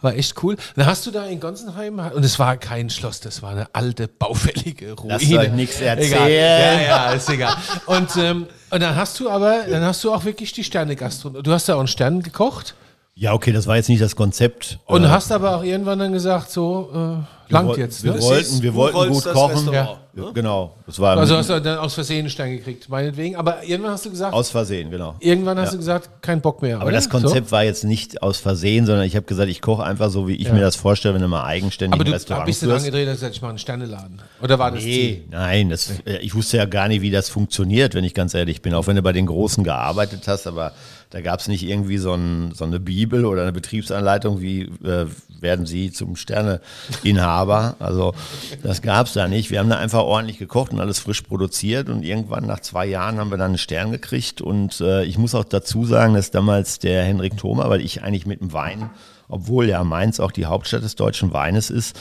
[0.01, 0.57] war echt cool.
[0.77, 4.07] Dann hast du da in Gonsenheim, und es war kein Schloss, das war eine alte,
[4.07, 5.15] baufällige Ruine.
[5.15, 5.99] Lasst euch nichts Egal.
[5.99, 6.83] erzählen.
[6.83, 7.57] Ja, ja, ist egal.
[7.87, 11.43] Und, ähm, und dann hast du aber, dann hast du auch wirklich die Sterne Gastronomie.
[11.43, 12.77] Du hast da auch einen Stern gekocht
[13.17, 14.79] Ja, okay, das war jetzt nicht das Konzept.
[14.87, 18.03] und Äh, hast aber auch irgendwann dann gesagt, so, äh, woll- jetzt.
[18.05, 18.21] Wir Ne?
[18.21, 19.73] wollten, wir Du wollten gut das kochen.
[19.73, 19.99] Ja,
[20.35, 20.75] genau.
[20.87, 23.37] Das war Also hast du dann aus Versehen einen Stern gekriegt, meinetwegen.
[23.37, 25.15] Aber irgendwann hast du gesagt, aus Versehen, genau.
[25.21, 25.73] irgendwann hast Ja.
[25.73, 26.77] du gesagt, kein Bock mehr.
[26.77, 26.93] Aber oder?
[26.95, 30.29] das Konzept war jetzt nicht aus Versehen, sondern ich habe gesagt, ich koche einfach so,
[30.29, 32.85] wie ich mir das vorstelle, wenn du mal eigenständig Aber du Restaurant bist du führst.
[32.85, 34.21] angedreht und gesagt, ich mache einen Sterneladen.
[34.43, 35.13] Oder war das Ziel?
[35.13, 38.35] Nee, nein, das, äh, ich wusste ja gar nicht, wie das funktioniert, wenn ich ganz
[38.35, 38.75] ehrlich bin.
[38.75, 40.73] Auch wenn du bei den Großen gearbeitet hast, aber
[41.13, 45.07] Da gab es nicht irgendwie so, ein, so, eine Bibel oder eine Betriebsanleitung, wie äh,
[45.41, 47.77] werden Sie zum Sterneinhaber.
[47.81, 48.15] Also
[48.63, 49.51] das gab es da nicht.
[49.51, 53.19] Wir haben da einfach ordentlich gekocht und alles frisch produziert und irgendwann nach zwei Jahren
[53.19, 54.41] haben wir dann einen Stern gekriegt.
[54.41, 58.25] Und äh, ich muss auch dazu sagen, dass damals der Henrik Thoma, weil ich eigentlich
[58.25, 58.89] mit dem Wein
[59.33, 61.99] obwohl ja Mainz auch die Hauptstadt des deutschen Weines ist,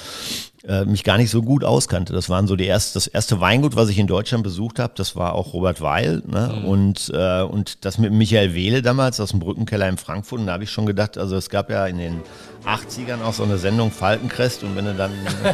[0.67, 2.13] äh, mich gar nicht so gut auskannte.
[2.13, 5.15] Das waren so die erste, das erste Weingut, was ich in Deutschland besucht habe, das
[5.15, 6.55] war auch Robert Weil ne?
[6.55, 6.65] Mhm.
[6.65, 10.39] und, äh, und das mit Michael Wehle damals aus dem Brückenkeller in Frankfurt.
[10.39, 12.21] Und da habe ich schon gedacht, also es gab ja in den
[12.65, 15.11] 80ern auch so eine Sendung Falkencrest und wenn du dann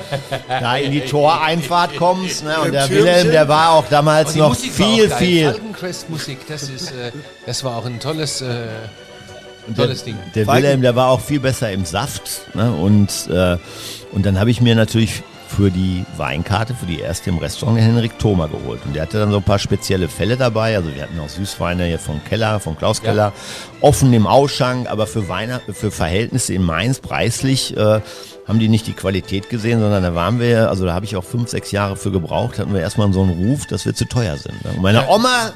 [0.49, 2.59] da in die Toreinfahrt kommst ne?
[2.59, 5.45] und der Wilhelm, der war auch damals noch Musik viel, viel.
[5.51, 7.11] Falkencrest-Musik, das, ist, äh,
[7.45, 8.41] das war auch ein tolles...
[8.41, 8.67] Äh
[9.75, 10.21] Tolles der, Ding.
[10.36, 12.56] Der Wilhelm, der war auch viel besser im Saft.
[12.56, 12.71] Ne?
[12.71, 13.58] Und, äh,
[14.12, 17.86] und dann habe ich mir natürlich für die Weinkarte, für die erste im Restaurant, den
[17.86, 18.82] Henrik Thoma geholt.
[18.86, 20.75] Und der hatte dann so ein paar spezielle Fälle dabei.
[20.75, 23.34] Also wir hatten auch Süßweine hier von Keller, von Klaus Keller, ja.
[23.82, 28.01] offen im Ausschank, aber für, Weine, für Verhältnisse in Mainz preislich äh,
[28.47, 31.23] haben die nicht die Qualität gesehen, sondern da waren wir, also da habe ich auch
[31.23, 34.38] fünf, sechs Jahre für gebraucht, hatten wir erstmal so einen Ruf, dass wir zu teuer
[34.38, 34.56] sind.
[34.63, 35.53] Und meine Oma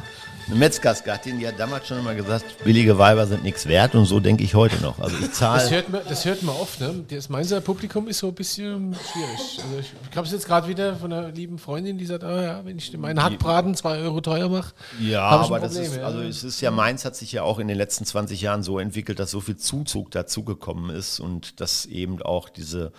[0.56, 4.44] Metzgersgattin, die hat damals schon immer gesagt, billige Weiber sind nichts wert und so denke
[4.44, 5.00] ich heute noch.
[5.00, 5.62] Also ich zahle.
[5.62, 7.04] Das hört man, das hört man oft, ne?
[7.10, 9.60] Das Mainzer Publikum ist so ein bisschen schwierig.
[9.64, 12.66] Also ich, habe es jetzt gerade wieder von einer lieben Freundin, die sagt, ah ja,
[12.66, 14.74] wenn ich meinen Hackbraten zwei Euro teuer mache.
[15.00, 16.04] Ja, aber Problem, das ist, ja.
[16.04, 18.80] also es ist ja, Mainz hat sich ja auch in den letzten 20 Jahren so
[18.80, 22.92] entwickelt, dass so viel Zuzug dazugekommen ist und dass eben auch diese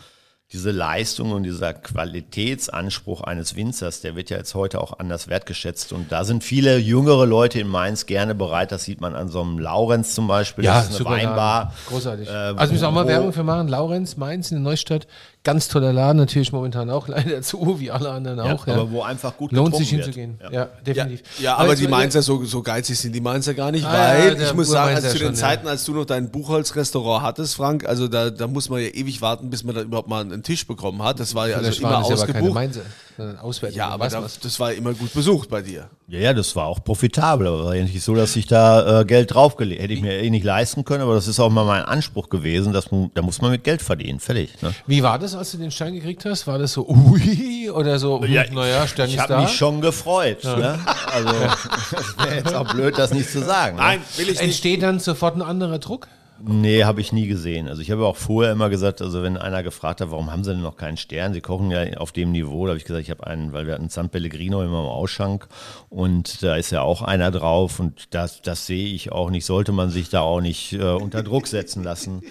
[0.53, 5.93] diese Leistung und dieser Qualitätsanspruch eines Winzers, der wird ja jetzt heute auch anders wertgeschätzt.
[5.93, 8.71] Und da sind viele jüngere Leute in Mainz gerne bereit.
[8.71, 10.65] Das sieht man an so einem Laurenz zum Beispiel.
[10.65, 11.73] Ja, das ist eine super Weinbar.
[11.89, 12.29] Großartig.
[12.29, 13.69] Äh, also müssen wir auch mal Werbung für machen.
[13.69, 15.07] Laurenz, Mainz in der Neustadt.
[15.45, 18.67] Ganz toller Laden, natürlich momentan auch leider zu, wie alle anderen auch.
[18.67, 20.39] Ja, aber wo einfach gut Lohnt sich hinzugehen.
[20.41, 20.53] Ja.
[20.53, 21.23] ja, definitiv.
[21.39, 24.41] Ja, ja aber die Mainzer, so, so geizig sind die Mainzer gar nicht, ah, weil
[24.41, 27.85] ich muss sagen, also zu den schon, Zeiten, als du noch dein Buchholzrestaurant hattest, Frank,
[27.89, 30.65] also da, da muss man ja ewig warten, bis man da überhaupt mal einen Tisch
[30.67, 31.19] bekommen hat.
[31.19, 32.81] Das war ja also immer ausgebucht.
[33.19, 35.91] Mainzer, ja, aber da, das war immer gut besucht bei dir.
[36.09, 37.47] Ja, ja, das war auch profitabel.
[37.47, 40.31] Aber war ja nicht so, dass ich da äh, Geld draufgelegt hätte ich mir eh
[40.31, 43.41] nicht leisten können, aber das ist auch mal mein Anspruch gewesen, dass man, da muss
[43.41, 44.21] man mit Geld verdienen.
[44.21, 44.61] Fertig.
[44.63, 44.75] Ne?
[44.87, 45.35] Wie war das?
[45.35, 46.47] als du den Stein gekriegt hast?
[46.47, 49.25] War das so, ui, oder so, ja, naja, Stern ist da?
[49.25, 50.43] Ich habe mich schon gefreut.
[50.43, 50.57] Ja.
[50.57, 50.79] Ne?
[51.07, 51.29] Also,
[51.99, 53.77] es wäre jetzt auch blöd, das nicht zu sagen.
[53.77, 53.83] Ne?
[53.83, 54.43] Nein, will ich nicht.
[54.43, 56.09] Entsteht dann sofort ein anderer Druck?
[56.45, 57.69] Nee, habe ich nie gesehen.
[57.69, 60.53] Also ich habe auch vorher immer gesagt, also wenn einer gefragt hat, warum haben sie
[60.53, 61.33] denn noch keinen Stern?
[61.33, 62.67] Sie kochen ja auf dem Niveau.
[62.67, 65.47] Da habe ich gesagt, ich habe einen, weil wir hatten San Pellegrino immer im Ausschank
[65.89, 69.47] und da ist ja auch einer drauf und das, das sehe ich auch nicht.
[69.47, 72.23] Sollte man sich da auch nicht äh, unter Druck setzen lassen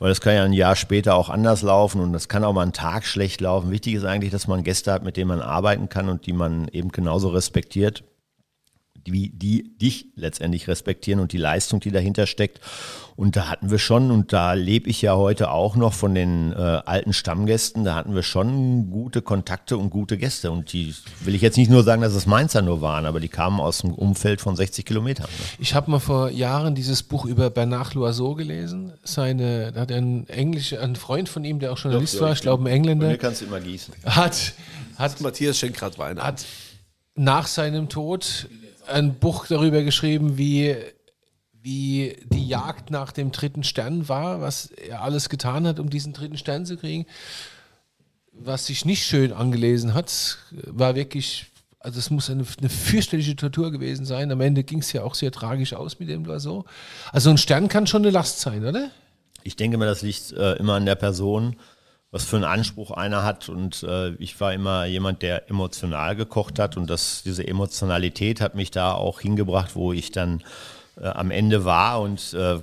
[0.00, 2.62] weil das kann ja ein Jahr später auch anders laufen und das kann auch mal
[2.62, 3.70] einen Tag schlecht laufen.
[3.70, 6.68] Wichtig ist eigentlich, dass man Gäste hat, mit denen man arbeiten kann und die man
[6.68, 8.02] eben genauso respektiert,
[9.06, 12.60] wie die dich letztendlich respektieren und die Leistung, die dahinter steckt.
[13.20, 16.52] Und da hatten wir schon, und da lebe ich ja heute auch noch von den
[16.52, 20.50] äh, alten Stammgästen, da hatten wir schon gute Kontakte und gute Gäste.
[20.50, 23.28] Und die will ich jetzt nicht nur sagen, dass es Mainzer nur waren, aber die
[23.28, 25.26] kamen aus dem Umfeld von 60 Kilometern.
[25.26, 25.44] Ne?
[25.58, 28.94] Ich habe mal vor Jahren dieses Buch über Bernard Loiseau gelesen.
[29.04, 32.40] Seine, da hat ein Englisch, ein Freund von ihm, der auch Journalist Doch, war, ich
[32.40, 33.08] glaube ein Engländer.
[33.08, 33.92] Mir kannst du immer gießen.
[34.06, 34.54] Hat,
[34.96, 36.18] hat Matthias schenkt gerade Wein.
[36.18, 36.46] Hat
[37.16, 38.48] nach seinem Tod
[38.90, 40.76] ein Buch darüber geschrieben, wie
[41.62, 46.12] wie die Jagd nach dem dritten Stern war, was er alles getan hat, um diesen
[46.12, 47.06] dritten Stern zu kriegen.
[48.32, 51.46] Was sich nicht schön angelesen hat, war wirklich,
[51.78, 54.32] also es muss eine, eine fürchterliche Tortur gewesen sein.
[54.32, 56.64] Am Ende ging es ja auch sehr tragisch aus mit dem Blason.
[57.12, 58.90] Also ein Stern kann schon eine Last sein, oder?
[59.42, 61.56] Ich denke mal, das liegt äh, immer an der Person,
[62.10, 63.48] was für einen Anspruch einer hat.
[63.48, 66.76] Und äh, ich war immer jemand, der emotional gekocht hat.
[66.76, 70.42] Und das, diese Emotionalität hat mich da auch hingebracht, wo ich dann
[71.00, 72.58] äh, am Ende war und äh,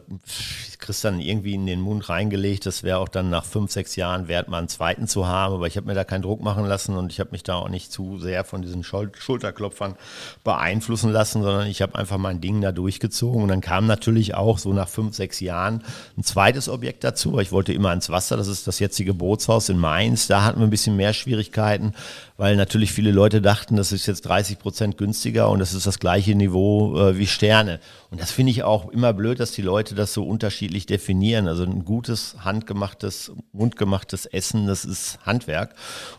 [0.79, 4.27] kriegst dann irgendwie in den Mund reingelegt, das wäre auch dann nach fünf, sechs Jahren
[4.27, 5.55] wert, mal einen zweiten zu haben.
[5.55, 7.69] Aber ich habe mir da keinen Druck machen lassen und ich habe mich da auch
[7.69, 9.95] nicht zu sehr von diesen Schul Schulterklopfern
[10.43, 13.43] beeinflussen lassen, sondern ich habe einfach mein Ding da durchgezogen.
[13.43, 15.83] Und dann kam natürlich auch so nach fünf, sechs Jahren
[16.17, 17.39] ein zweites Objekt dazu.
[17.39, 20.27] Ich wollte immer ins Wasser, das ist das jetzige Bootshaus in Mainz.
[20.27, 21.93] Da hatten wir ein bisschen mehr Schwierigkeiten,
[22.37, 25.97] weil natürlich viele Leute dachten, das ist jetzt 30 Prozent günstiger und das ist das
[25.97, 27.79] gleiche Niveau äh, wie Sterne.
[28.11, 31.47] Und das finde ich auch immer blöd, dass die Leute das so unterschiedlich definieren.
[31.47, 35.73] Also ein gutes, handgemachtes, mundgemachtes Essen, das ist Handwerk.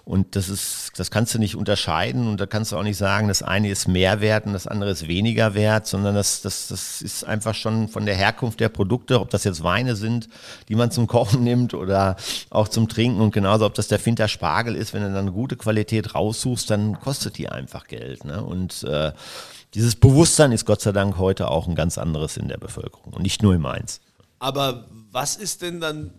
[0.04, 3.28] Und das ist, das kannst du nicht unterscheiden und da kannst du auch nicht sagen,
[3.28, 7.00] das eine ist mehr wert und das andere ist weniger wert, sondern das, das, das
[7.00, 10.28] ist einfach schon von der Herkunft der Produkte, ob das jetzt Weine sind,
[10.68, 12.16] die man zum Kochen nimmt oder
[12.50, 15.33] auch zum Trinken und genauso, ob das der Finter Spargel ist, wenn du dann eine
[15.33, 15.57] gute
[16.08, 18.24] Qualität raussuchst, dann kostet die einfach Geld.
[18.24, 18.42] Ne?
[18.42, 19.12] Und äh,
[19.74, 23.22] dieses Bewusstsein ist Gott sei Dank heute auch ein ganz anderes in der Bevölkerung und
[23.22, 24.00] nicht nur in Mainz.
[24.38, 26.12] Aber was ist denn dann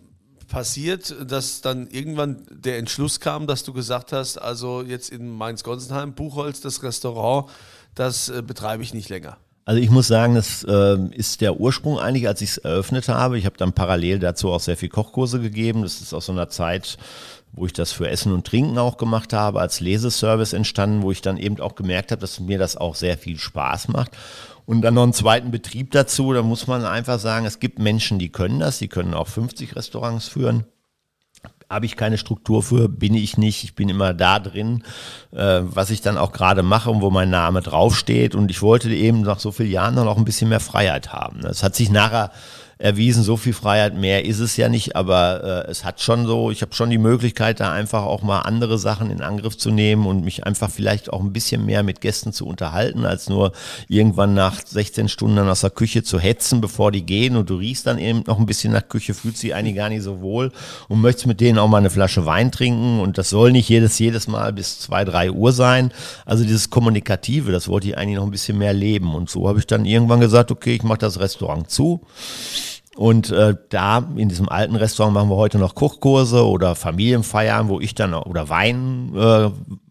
[0.48, 6.14] passiert, dass dann irgendwann der Entschluss kam, dass du gesagt hast, also jetzt in Mainz-Gonsenheim,
[6.14, 7.50] Buchholz, das Restaurant,
[7.94, 9.36] das äh, betreibe ich nicht länger?
[9.70, 13.38] Also ich muss sagen, das äh, ist der Ursprung eigentlich, als ich es eröffnet habe.
[13.38, 15.82] Ich habe dann parallel dazu auch sehr viel Kochkurse gegeben.
[15.82, 16.98] Das ist aus so einer Zeit,
[17.52, 21.22] wo ich das für Essen und Trinken auch gemacht habe, als Leseservice entstanden, wo ich
[21.22, 24.10] dann eben auch gemerkt habe, dass mir das auch sehr viel Spaß macht.
[24.66, 28.18] Und dann noch einen zweiten Betrieb dazu, da muss man einfach sagen, es gibt Menschen,
[28.18, 30.64] die können das, die können auch 50 Restaurants führen
[31.70, 33.62] habe ich keine Struktur für, bin ich nicht.
[33.62, 34.82] Ich bin immer da drin,
[35.30, 38.34] äh, was ich dann auch gerade mache und wo mein Name draufsteht.
[38.34, 41.40] Und ich wollte eben nach so vielen Jahren noch ein bisschen mehr Freiheit haben.
[41.42, 42.32] Das hat sich nachher
[42.80, 43.22] erwiesen.
[43.22, 46.62] So viel Freiheit mehr ist es ja nicht, aber äh, es hat schon so, ich
[46.62, 50.24] habe schon die Möglichkeit, da einfach auch mal andere Sachen in Angriff zu nehmen und
[50.24, 53.52] mich einfach vielleicht auch ein bisschen mehr mit Gästen zu unterhalten, als nur
[53.88, 57.86] irgendwann nach 16 Stunden aus der Küche zu hetzen, bevor die gehen und du riechst
[57.86, 60.50] dann eben noch ein bisschen nach Küche, fühlt sich eigentlich gar nicht so wohl
[60.88, 63.98] und möchtest mit denen auch mal eine Flasche Wein trinken und das soll nicht jedes,
[63.98, 65.92] jedes Mal bis zwei, drei Uhr sein.
[66.24, 69.58] Also dieses Kommunikative, das wollte ich eigentlich noch ein bisschen mehr leben und so habe
[69.58, 72.00] ich dann irgendwann gesagt, okay, ich mache das Restaurant zu.
[73.00, 77.80] Und äh, da in diesem alten Restaurant machen wir heute noch Kochkurse oder Familienfeiern, wo
[77.80, 79.89] ich dann oder Weinabende äh,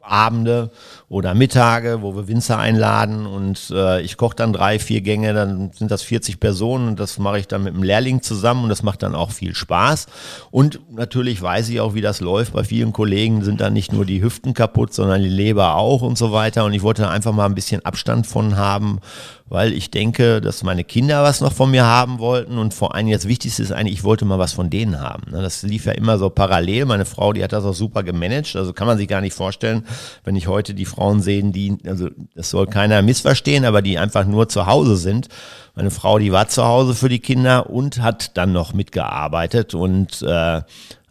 [1.10, 5.72] oder Mittage, wo wir Winzer einladen und äh, ich koche dann drei, vier Gänge, dann
[5.74, 8.84] sind das 40 Personen und das mache ich dann mit einem Lehrling zusammen und das
[8.84, 10.06] macht dann auch viel Spaß.
[10.52, 12.54] Und natürlich weiß ich auch, wie das läuft.
[12.54, 16.18] Bei vielen Kollegen sind dann nicht nur die Hüften kaputt, sondern die Leber auch und
[16.18, 16.64] so weiter.
[16.66, 19.00] Und ich wollte einfach mal ein bisschen Abstand von haben,
[19.48, 23.08] weil ich denke, dass meine Kinder was noch von mir haben wollten und vor allem
[23.08, 25.32] jetzt wichtigste ist eigentlich, ich wollte mal was von denen haben.
[25.32, 25.42] Ne?
[25.42, 26.86] Das lief ja immer so parallel.
[26.86, 28.56] Meine Frau, die hat das auch super gemanagt.
[28.56, 29.84] Also kann man sich gar nicht vorstellen,
[30.24, 34.26] wenn ich heute die Frauen sehen, die, also das soll keiner missverstehen, aber die einfach
[34.26, 35.28] nur zu Hause sind.
[35.76, 40.22] Meine Frau, die war zu Hause für die Kinder und hat dann noch mitgearbeitet und
[40.22, 40.62] äh,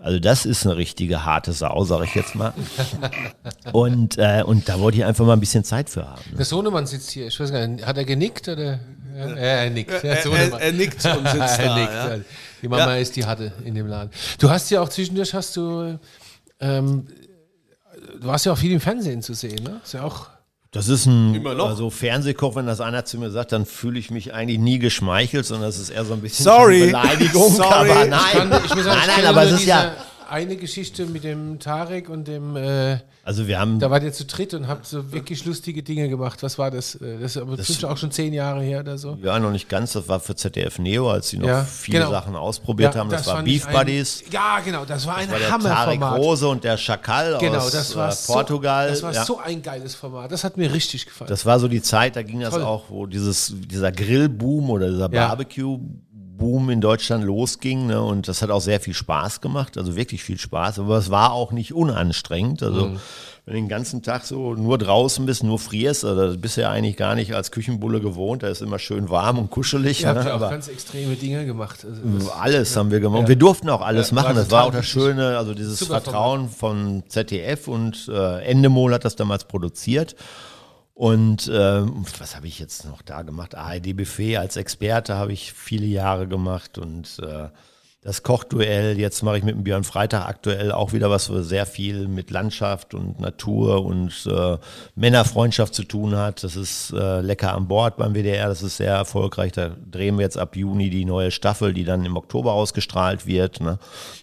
[0.00, 2.52] also das ist eine richtige harte Sau, sage ich jetzt mal.
[3.72, 6.22] Und, äh, und da wollte ich einfach mal ein bisschen Zeit für haben.
[6.30, 6.36] Ne?
[6.38, 8.78] Der Sohnemann sitzt hier, ich weiß gar nicht, hat er genickt oder?
[9.14, 9.90] Ja, er nickt.
[10.04, 11.78] Er, er, er, nickt und sitzt da.
[11.78, 12.16] Nickt, ja.
[12.62, 12.96] Die Mama ja.
[12.96, 14.10] ist die Hatte in dem Laden.
[14.38, 15.98] Du hast ja auch zwischendurch hast du
[16.60, 17.06] ähm,
[18.20, 19.80] du warst ja auch viel im Fernsehen zu sehen, ne?
[19.82, 20.28] Ist ja auch.
[20.70, 24.34] Das ist ein also Fernsehkoch, wenn das einer zu mir sagt, dann fühle ich mich
[24.34, 26.86] eigentlich nie geschmeichelt, sondern das ist eher so ein bisschen Sorry.
[26.86, 27.50] Beleidigung.
[27.54, 27.90] Sorry.
[27.90, 29.92] Aber nein, ich kann, ich sagen, nein, nein, aber es ist ja
[30.28, 32.56] eine Geschichte mit dem Tarek und dem.
[32.56, 33.78] Äh, also wir haben.
[33.78, 36.42] Da wart ihr zu dritt und habt so wirklich lustige Dinge gemacht.
[36.42, 36.94] Was war das?
[36.96, 39.18] Äh, das ist aber das auch schon zehn Jahre her oder so.
[39.22, 39.92] Ja, noch nicht ganz.
[39.92, 42.10] Das war für ZDF Neo, als sie noch ja, viele genau.
[42.10, 43.10] Sachen ausprobiert ja, haben.
[43.10, 44.24] Das, das war Beef Buddies.
[44.30, 44.84] ja, genau.
[44.84, 48.12] Das war ein das war der Tarek Rose und der Schakal genau, aus das war
[48.12, 48.88] äh, Portugal.
[48.88, 49.24] So, das war ja.
[49.24, 50.30] so ein geiles Format.
[50.32, 51.28] Das hat mir richtig gefallen.
[51.28, 52.62] Das war so die Zeit, da ging das Toll.
[52.62, 55.78] auch, wo dieses, dieser Grillboom oder dieser Barbecue
[56.38, 57.86] Boom in Deutschland losging.
[57.88, 58.00] Ne?
[58.00, 60.78] Und das hat auch sehr viel Spaß gemacht, also wirklich viel Spaß.
[60.78, 62.62] Aber es war auch nicht unanstrengend.
[62.62, 63.00] Also mhm.
[63.44, 66.62] wenn du den ganzen Tag so nur draußen bist, nur frierst, also das bist du
[66.62, 68.42] ja eigentlich gar nicht als Küchenbulle gewohnt.
[68.42, 70.00] Da ist immer schön warm und kuschelig.
[70.02, 70.30] Ihr habt ne?
[70.30, 71.84] ja auch ganz extreme Dinge gemacht.
[71.84, 72.80] Also alles ja.
[72.80, 73.22] haben wir gemacht.
[73.22, 73.28] Ja.
[73.28, 74.36] Wir durften auch alles ja, machen.
[74.36, 79.16] Das war auch das Schöne, also dieses Vertrauen von ZDF und äh, Endemol hat das
[79.16, 80.16] damals produziert.
[80.98, 81.86] Und äh,
[82.18, 83.54] was habe ich jetzt noch da gemacht?
[83.54, 87.50] ARD-Buffet als Experte habe ich viele Jahre gemacht und äh,
[88.08, 88.98] das Kochduell.
[88.98, 92.30] Jetzt mache ich mit dem Björn Freitag aktuell auch wieder was, was sehr viel mit
[92.30, 94.56] Landschaft und Natur und äh,
[94.94, 96.42] Männerfreundschaft zu tun hat.
[96.42, 98.48] Das ist äh, lecker an Bord beim WDR.
[98.48, 99.52] Das ist sehr erfolgreich.
[99.52, 103.60] Da drehen wir jetzt ab Juni die neue Staffel, die dann im Oktober ausgestrahlt wird.
[103.60, 103.78] Ne?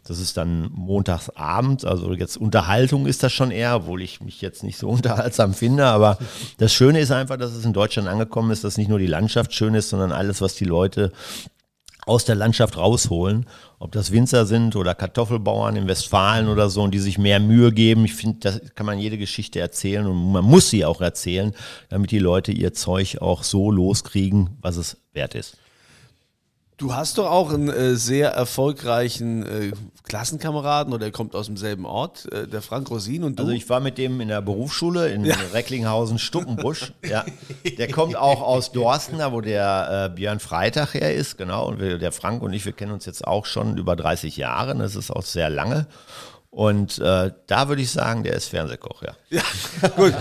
[0.08, 1.86] Das ist dann montagsabend.
[1.86, 5.86] Also jetzt Unterhaltung ist das schon eher, obwohl ich mich jetzt nicht so unterhaltsam finde.
[5.86, 6.18] Aber
[6.58, 9.54] das Schöne ist einfach, dass es in Deutschland angekommen ist, dass nicht nur die Landschaft
[9.54, 11.12] schön ist, sondern alles, was die Leute
[12.06, 13.46] aus der Landschaft rausholen.
[13.80, 17.72] Ob das Winzer sind oder Kartoffelbauern in Westfalen oder so, und die sich mehr Mühe
[17.72, 18.06] geben.
[18.06, 21.54] Ich finde, das kann man jede Geschichte erzählen und man muss sie auch erzählen,
[21.90, 25.58] damit die Leute ihr Zeug auch so loskriegen, was es wert ist.
[26.78, 29.72] Du hast doch auch einen äh, sehr erfolgreichen äh,
[30.04, 33.44] Klassenkameraden oder er kommt aus demselben Ort, äh, der Frank Rosin und du.
[33.44, 35.36] Also ich war mit dem in der Berufsschule in ja.
[35.54, 36.92] Recklinghausen-Stuckenbusch.
[37.10, 37.24] ja.
[37.78, 41.66] Der kommt auch aus Dorsten, da wo der äh, Björn Freitag her ist, genau.
[41.68, 44.76] Und wir, der Frank und ich, wir kennen uns jetzt auch schon über 30 Jahre.
[44.76, 45.88] Das ist auch sehr lange.
[46.56, 49.14] Und äh, da würde ich sagen, der ist Fernsehkoch, ja.
[49.30, 49.42] Ja,
[49.98, 50.14] gut.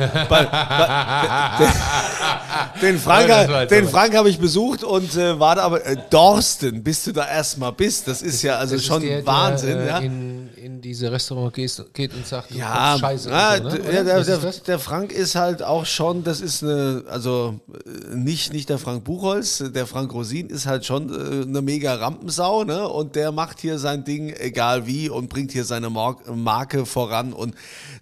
[2.83, 5.97] Den Frank, Ja, das den Frank habe ich besucht und äh, war da aber äh,
[6.11, 9.79] Dorsten, bis du da erstmal bist, das ist ja also Das ist schon der, Wahnsinn,
[9.79, 9.99] der, ja.
[10.01, 13.31] äh, In, in diese Restaurant geht, geht und sagt, du Ja, kochst scheiße.
[13.31, 13.85] ja, und so, ne?
[13.95, 14.63] ja der, der, das?
[14.65, 19.05] der Frank ist halt auch schon, das ist eine, also äh, nicht, nicht der Frank
[19.05, 22.89] Buchholz, der Frank Rosin ist halt schon äh, eine mega Rampensau, ne?
[22.89, 27.33] Und der macht hier sein Ding, egal wie, und bringt hier seine Mar Marke voran.
[27.33, 27.55] Und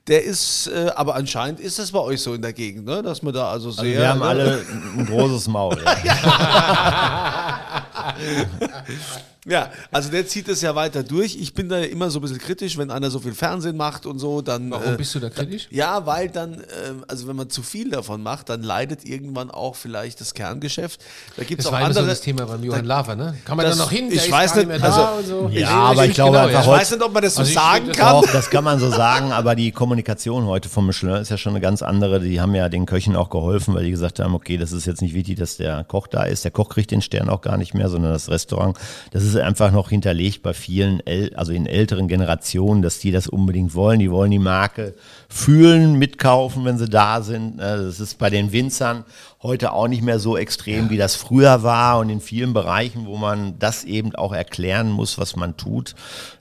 [0.07, 3.03] der ist, äh, aber anscheinend ist das bei euch so in der Gegend, ne?
[3.03, 3.85] Dass man da also sehr.
[3.85, 4.25] Also wir haben ne?
[4.27, 5.79] alle ein großes Maul.
[6.05, 7.87] Ja.
[9.44, 11.35] Ja, also der zieht es ja weiter durch.
[11.35, 14.20] Ich bin da immer so ein bisschen kritisch, wenn einer so viel Fernsehen macht und
[14.20, 14.70] so, dann.
[14.70, 15.66] Warum äh, bist du da kritisch?
[15.70, 19.74] Ja, weil dann, ähm, also wenn man zu viel davon macht, dann leidet irgendwann auch
[19.74, 21.00] vielleicht das Kerngeschäft.
[21.37, 22.14] Da gibt es Das auch war immer so andere.
[22.14, 23.37] das Thema beim Johann Lafer, ne?
[23.44, 24.07] Kann man Das- da noch hin?
[24.11, 25.59] ich Der ist weiß nicht, mehr da also- und so.
[25.59, 27.88] Ja, aber ich glaube einfach ich heute- weiß nicht, ob man das so Also sagen
[27.88, 28.12] das kann.
[28.22, 31.50] Doch, das kann man so sagen, aber die Kommunikation heute vom Michelin ist ja schon
[31.55, 32.20] eine ganz andere.
[32.20, 35.02] Die haben ja den Köchen auch geholfen, weil die gesagt haben, okay, das ist jetzt
[35.02, 36.44] nicht wichtig, dass der Koch da ist.
[36.44, 38.76] Der Koch kriegt den Stern auch gar nicht mehr, sondern das Restaurant.
[39.11, 43.27] Das ist einfach noch hinterlegt bei vielen, äl- also in älteren Generationen, dass die das
[43.29, 43.99] unbedingt wollen.
[44.01, 44.95] Die wollen die Marke
[45.29, 47.57] fühlen, mitkaufen, wenn sie da sind.
[47.57, 49.05] Ne, Das ist bei den Winzern
[49.42, 53.16] heute auch nicht mehr so extrem, wie das früher war und in vielen Bereichen, wo
[53.16, 55.94] man das eben auch erklären muss, was man tut,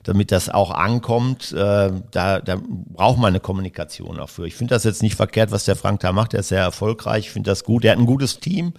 [0.04, 4.46] damit das auch ankommt, äh, da, da braucht man eine Kommunikation auch für.
[4.46, 7.26] Ich finde das jetzt nicht verkehrt, was der Frank da macht, der ist sehr erfolgreich,
[7.26, 7.82] ich finde das gut.
[7.82, 8.72] Der hat ein gutes Team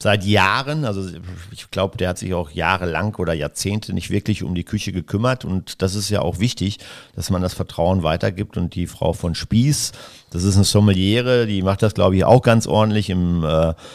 [0.00, 1.06] seit Jahren, also
[1.50, 5.44] ich glaube, der hat sich auch jahrelang oder Jahrzehnte nicht wirklich um die Küche gekümmert.
[5.44, 6.78] Und das ist ja auch wichtig,
[7.14, 8.56] dass man das Vertrauen weitergibt.
[8.56, 9.92] Und die Frau von Spieß,
[10.30, 13.48] das ist eine Sommeliere, die macht das, glaube ich, auch ganz ordentlich im äh,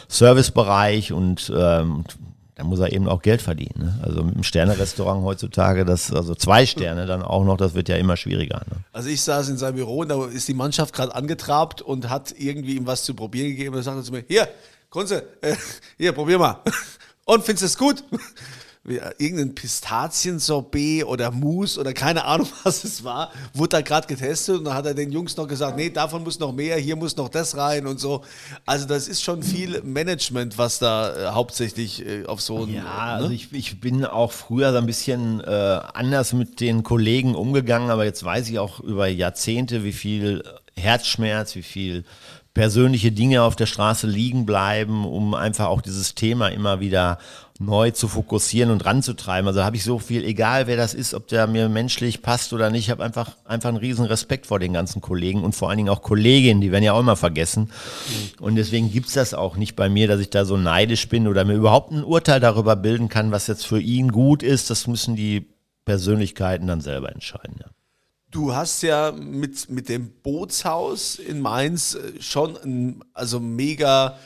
[0.07, 2.03] Servicebereich und ähm,
[2.55, 3.73] da muss er eben auch Geld verdienen.
[3.77, 3.99] Ne?
[4.03, 7.95] Also mit einem Sterne-Restaurant heutzutage, das, also zwei Sterne dann auch noch, das wird ja
[7.95, 8.61] immer schwieriger.
[8.69, 8.77] Ne?
[8.91, 12.33] Also ich saß in seinem Büro und da ist die Mannschaft gerade angetrabt und hat
[12.37, 13.75] irgendwie ihm was zu probieren gegeben.
[13.75, 14.47] Und sagte zu mir, hier,
[14.89, 15.55] Kunze, äh,
[15.97, 16.61] hier, probier mal.
[17.25, 18.03] Und findest du es gut?
[18.87, 24.57] Äh, Irgendein Pistaziensorbet oder Mousse oder keine Ahnung, was es war, wurde da gerade getestet
[24.57, 27.15] und dann hat er den Jungs noch gesagt, nee, davon muss noch mehr, hier muss
[27.15, 28.23] noch das rein und so.
[28.65, 32.73] Also das ist schon viel Management, was da äh, hauptsächlich äh, auf so ein...
[32.73, 36.83] Ja, äh, also ich, ich bin auch früher so ein bisschen äh, anders mit den
[36.83, 40.43] Kollegen umgegangen, aber jetzt weiß ich auch über Jahrzehnte, wie viel
[40.75, 42.03] Herzschmerz, wie viel
[42.53, 47.17] persönliche Dinge auf der Straße liegen bleiben, um einfach auch dieses Thema immer wieder
[47.65, 49.47] neu zu fokussieren und ranzutreiben.
[49.47, 52.69] Also habe ich so viel, egal wer das ist, ob der mir menschlich passt oder
[52.69, 55.77] nicht, ich habe einfach, einfach einen riesen Respekt vor den ganzen Kollegen und vor allen
[55.77, 57.71] Dingen auch Kolleginnen, die werden ja auch immer vergessen.
[58.39, 61.45] Und deswegen gibt's das auch nicht bei mir, dass ich da so neidisch bin oder
[61.45, 64.69] mir überhaupt ein Urteil darüber bilden kann, was jetzt für ihn gut ist.
[64.69, 65.47] Das müssen die
[65.85, 67.55] Persönlichkeiten dann selber entscheiden.
[67.59, 67.67] Ja.
[68.33, 74.17] Du hast ja mit, mit dem Bootshaus in Mainz äh, schon ein, also mega,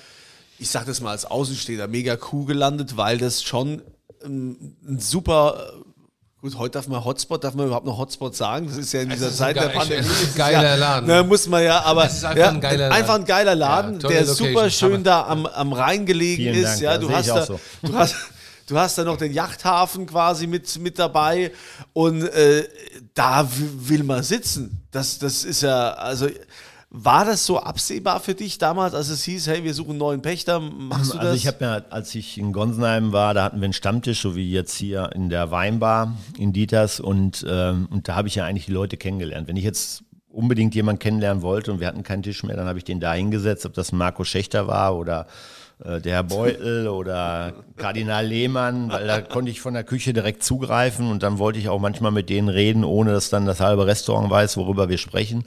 [0.59, 3.81] ich sag das mal als Außenstehender, mega Kuh gelandet, weil das schon
[4.23, 8.67] ähm, ein super, äh, gut, heute darf man Hotspot, darf man überhaupt noch Hotspot sagen?
[8.67, 9.99] Das ist ja in dieser ist ein Zeit der geil- Pandemie.
[10.01, 11.07] es ist ein geiler ja, Laden.
[11.07, 12.93] Ne, muss man ja, aber Es ist einfach ja, ein geiler Laden.
[13.01, 16.55] einfach ein geiler Laden, Ja, der Location, super schön da am, am Rhein gelegen Vielen
[16.55, 16.65] ist.
[16.69, 17.59] Dank, ja, ja, du hast da, so.
[17.83, 18.15] du hast,
[18.67, 21.51] du hast da noch den Yachthafen quasi mit, mit dabei
[21.93, 22.67] und äh,
[23.13, 24.81] da will man sitzen.
[24.91, 26.27] Das, das ist ja, also
[26.89, 30.21] war das so absehbar für dich damals, als es hieß, hey, wir suchen einen neuen
[30.21, 31.25] Pächter, machst du das?
[31.27, 34.35] Also ich habe ja, als ich in Gonsenheim war, da hatten wir einen Stammtisch, so
[34.35, 38.45] wie jetzt hier in der Weinbar in Dieters und, ähm, und da habe ich ja
[38.45, 39.49] eigentlich die Leute kennengelernt.
[39.49, 42.77] Wenn ich jetzt unbedingt jemanden kennenlernen wollte und wir hatten keinen Tisch mehr, dann habe
[42.77, 45.27] ich den da hingesetzt, ob das Marco Schächter war oder
[45.83, 50.41] äh, der Herr Beutel oder Kardinal Lehmann, weil da konnte ich von der Küche direkt
[50.41, 53.87] zugreifen und dann wollte ich auch manchmal mit denen reden, ohne dass dann das halbe
[53.87, 55.43] Restaurant weiß, worüber wir sprechen.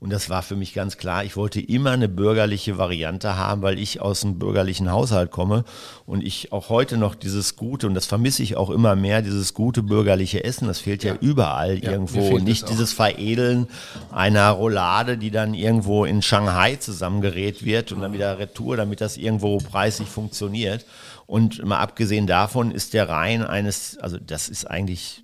[0.00, 1.24] Und das war für mich ganz klar.
[1.24, 5.64] Ich wollte immer eine bürgerliche Variante haben, weil ich aus einem bürgerlichen Haushalt komme
[6.06, 9.52] und ich auch heute noch dieses gute, und das vermisse ich auch immer mehr, dieses
[9.52, 10.68] gute bürgerliche Essen.
[10.68, 12.38] Das fehlt ja, überall mir irgendwo.
[12.38, 13.68] nicht dieses Veredeln
[14.10, 19.18] einer Roulade, die dann irgendwo in Shanghai zusammengerät wird und dann wieder Retour, damit das
[19.18, 20.86] irgendwo preislich funktioniert.
[21.26, 25.22] Und mal abgesehen davon ist der Rhein eines, also das ist eigentlich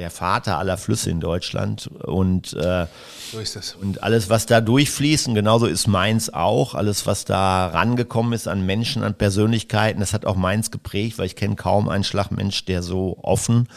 [0.00, 2.86] der Vater aller Flüsse in Deutschland und äh,
[3.30, 3.74] So ist das.
[3.74, 8.48] und alles, was da durchfließt, und genauso ist Mainz auch, alles, was da rangekommen ist
[8.48, 12.64] an Menschen, an Persönlichkeiten, das hat auch Mainz geprägt, weil ich kenne kaum einen Schlagmensch,
[12.64, 13.68] der so offen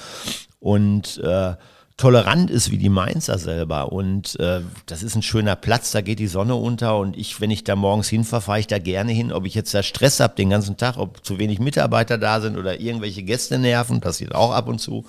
[0.61, 1.55] und äh,
[1.97, 3.91] tolerant ist wie die Mainzer selber.
[3.91, 6.97] Und äh, das ist ein schöner Platz, da geht die Sonne unter.
[6.97, 9.31] Und ich, wenn ich da morgens hinfahre, fahre ich da gerne hin.
[9.31, 12.57] Ob ich jetzt da Stress habe den ganzen Tag, ob zu wenig Mitarbeiter da sind
[12.57, 15.05] oder irgendwelche Gäste nerven, passiert auch ab und zu.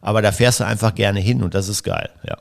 [0.00, 2.36] Aber da fährst du einfach gerne hin und das ist geil, ja.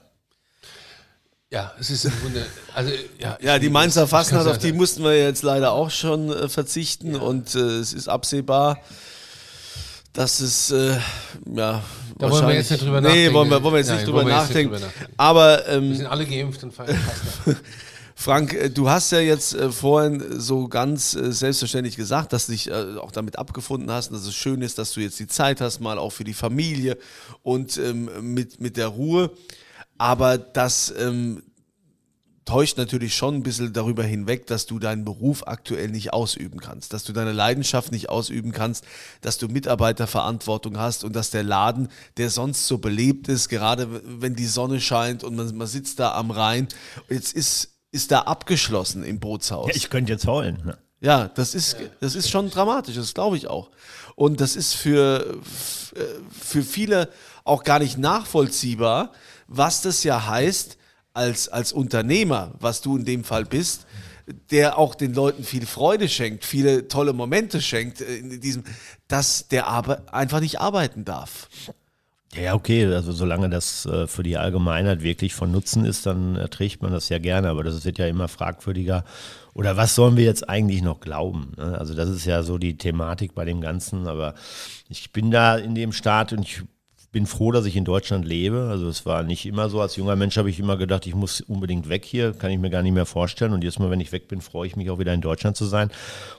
[1.50, 2.46] Ja, es ist im Grunde,
[2.76, 3.38] also ja.
[3.42, 7.16] Ja, die Mainzer Fastnacht, kann's auf die mussten wir jetzt leider auch schon äh, verzichten
[7.16, 8.82] und äh, es ist absehbar,
[10.12, 10.98] dass es, äh,
[11.56, 11.82] ja,
[12.20, 13.34] Da wollen wir jetzt nicht drüber Nee, nachdenken.
[13.34, 14.74] wollen wir, wollen wir jetzt Nein, nicht drüber wir nachdenken.
[14.74, 15.14] drüber nachdenken.
[15.18, 16.98] Aber Wir ähm, sind alle geimpft und feiern.
[18.16, 22.54] Frank, äh, du hast ja jetzt äh, vorhin so ganz äh, selbstverständlich gesagt, dass du
[22.54, 25.62] dich äh, auch damit abgefunden hast dass es schön ist, dass du jetzt die Zeit
[25.62, 26.98] hast, mal auch für die Familie
[27.44, 29.30] und ähm, mit, mit der Ruhe.
[30.00, 31.44] Aber das ähm,
[32.48, 36.94] täuscht natürlich schon ein bisschen darüber hinweg, dass du deinen Beruf aktuell nicht ausüben kannst,
[36.94, 38.86] dass du deine Leidenschaft nicht ausüben kannst,
[39.22, 44.36] dass du Mitarbeiterverantwortung hast und dass der Laden, der sonst so belebt ist, gerade wenn
[44.36, 46.70] die Sonne scheint und man, man sitzt da am Rhein,
[47.10, 49.68] jetzt ist, ist da abgeschlossen im Bootshaus.
[49.68, 50.62] Ja, ich könnte jetzt heulen.
[50.66, 50.78] Ne?
[51.02, 53.72] Ja, das ist, das ist schon dramatisch, das glaube ich auch.
[54.16, 57.10] Und das ist für, für viele
[57.44, 59.12] auch gar nicht nachvollziehbar,
[59.48, 60.78] was das ja heißt
[61.18, 63.86] als, als Unternehmer, was du in dem Fall bist,
[64.52, 68.64] der auch den Leuten viel Freude schenkt, viele tolle Momente schenkt, äh, in diesem,
[69.08, 71.50] dass der aber einfach nicht arbeiten darf.
[72.36, 76.82] Ja, okay, also solange das äh, für die Allgemeinheit wirklich von Nutzen ist, dann erträgt
[76.82, 79.06] man das ja gerne, aber das wird ja immer fragwürdiger.
[79.54, 81.54] Oder was sollen wir jetzt eigentlich noch glauben?
[81.58, 81.78] Ne?
[81.80, 84.36] Also das ist ja so die Thematik bei dem Ganzen, aber
[84.88, 86.62] ich bin da in dem Staat und ich
[87.12, 88.68] bin froh, dass ich in Deutschland lebe.
[88.70, 89.82] Also es war nicht immer so.
[89.82, 92.70] Als junger Mensch habe ich immer gedacht, ich muss unbedingt weg hier, kann ich mir
[92.70, 93.54] gar nicht mehr vorstellen.
[93.54, 95.66] Und jetzt mal, wenn ich weg bin, freue ich mich auch wieder in Deutschland zu
[95.66, 95.90] sein.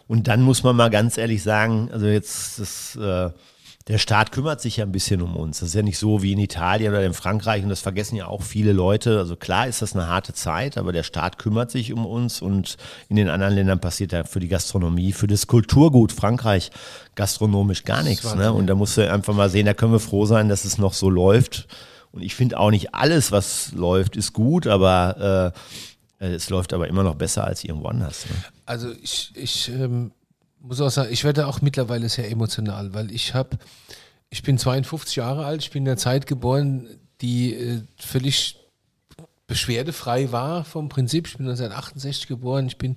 [0.06, 3.30] Und dann muss man mal ganz ehrlich sagen, also jetzt das äh,
[3.88, 5.60] der Staat kümmert sich ja ein bisschen um uns.
[5.60, 8.26] Das ist ja nicht so wie in Italien oder in Frankreich und das vergessen ja
[8.26, 9.18] auch viele Leute.
[9.18, 12.76] Also klar ist das eine harte Zeit, aber der Staat kümmert sich um uns und
[13.08, 16.70] in den anderen Ländern passiert ja für die Gastronomie, für das Kulturgut Frankreich
[17.14, 18.34] gastronomisch gar nichts.
[18.34, 18.52] Ne?
[18.52, 20.92] Und da musst du einfach mal sehen, da können wir froh sein, dass es noch
[20.92, 21.66] so läuft.
[22.12, 25.54] Und ich finde auch nicht alles, was läuft, ist gut, aber
[26.20, 28.26] äh, es läuft aber immer noch besser als irgendwo anders.
[28.26, 28.36] Ne?
[28.66, 30.10] Also ich, ich ähm,
[30.60, 33.58] muss auch sagen, ich werde auch mittlerweile sehr emotional, weil ich habe,
[34.30, 36.86] ich bin 52 Jahre alt, ich bin in der Zeit geboren,
[37.20, 38.56] die äh, völlig
[39.46, 41.26] beschwerdefrei war vom Prinzip.
[41.26, 42.96] Ich bin 1968 geboren, ich bin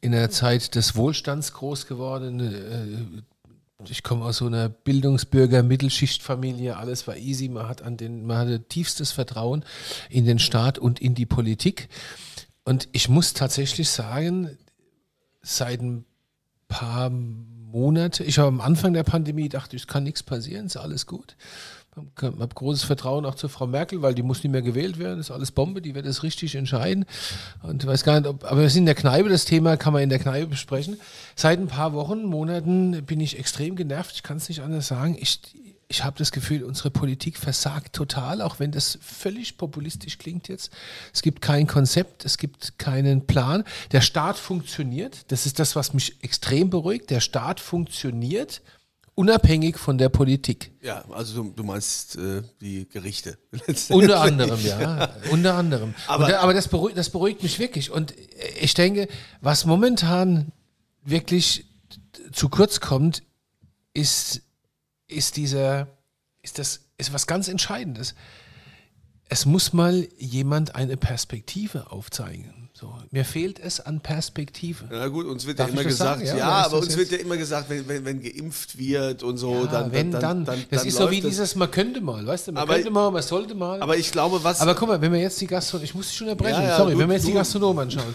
[0.00, 2.40] in der Zeit des Wohlstands groß geworden.
[2.40, 3.22] Äh,
[3.90, 8.62] ich komme aus so einer Bildungsbürger-Mittelschichtfamilie, alles war easy, man hat an den, man hatte
[8.62, 9.64] tiefstes Vertrauen
[10.08, 11.88] in den Staat und in die Politik.
[12.64, 14.56] Und ich muss tatsächlich sagen,
[15.42, 16.06] seit ein
[16.74, 21.06] paar Monate, ich habe am Anfang der Pandemie dachte, es kann nichts passieren, ist alles
[21.06, 21.36] gut.
[22.16, 25.20] Ich habe großes Vertrauen auch zur Frau Merkel, weil die muss nicht mehr gewählt werden,
[25.20, 27.04] ist alles Bombe, die wird es richtig entscheiden.
[27.62, 29.92] Und ich weiß gar nicht, ob, aber wir sind in der Kneipe, das Thema kann
[29.92, 30.98] man in der Kneipe besprechen.
[31.36, 35.16] Seit ein paar Wochen, Monaten bin ich extrem genervt, ich kann es nicht anders sagen.
[35.20, 35.40] Ich,
[35.88, 40.70] ich habe das Gefühl, unsere Politik versagt total, auch wenn das völlig populistisch klingt jetzt.
[41.12, 43.64] Es gibt kein Konzept, es gibt keinen Plan.
[43.92, 47.10] Der Staat funktioniert, das ist das, was mich extrem beruhigt.
[47.10, 48.62] Der Staat funktioniert
[49.16, 50.72] unabhängig von der Politik.
[50.82, 53.38] Ja, also du, meinst äh, die Gerichte.
[53.90, 55.14] Unter anderem, ja.
[55.30, 55.94] Unter anderem.
[56.08, 57.90] Aber- Aber, da, aber das, beruhigt, das beruhigt mich wirklich.
[57.92, 58.14] Und
[58.60, 59.06] ich denke,
[59.40, 60.50] was momentan
[61.04, 61.66] wirklich
[62.32, 63.22] zu kurz kommt,
[63.92, 64.42] ist,
[65.14, 65.86] ist dieser,
[66.42, 68.14] ist das, ist was ganz Entscheidendes.
[69.28, 72.68] Es muss mal jemand eine Perspektive aufzeigen.
[72.74, 74.84] So, mir fehlt es an Perspektive.
[74.90, 77.36] Na gut, uns wird Darf ja immer gesagt, ja, Ja, aber uns wird ja immer
[77.36, 80.80] gesagt, wenn, wenn, wenn geimpft wird und so, Ja, dann, wenn dann, dann, dann, Das
[80.80, 83.22] dann ist so wie dieses, man könnte mal, weißt du, man Aber- könnte mal, man
[83.22, 83.80] sollte mal.
[83.80, 84.60] Aber ich glaube, was.
[84.60, 86.92] Aber guck mal, wenn wir jetzt die Gastronomie, ich muss dich schon unterbrechen, Ja, sorry,
[86.94, 88.14] du- wenn wir jetzt die du- Gastronomen anschauen.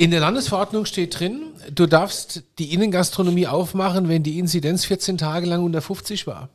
[0.00, 1.42] In der Landesverordnung steht drin,
[1.74, 6.50] du darfst die Innengastronomie aufmachen, wenn die Inzidenz 14 Tage lang unter 50 war.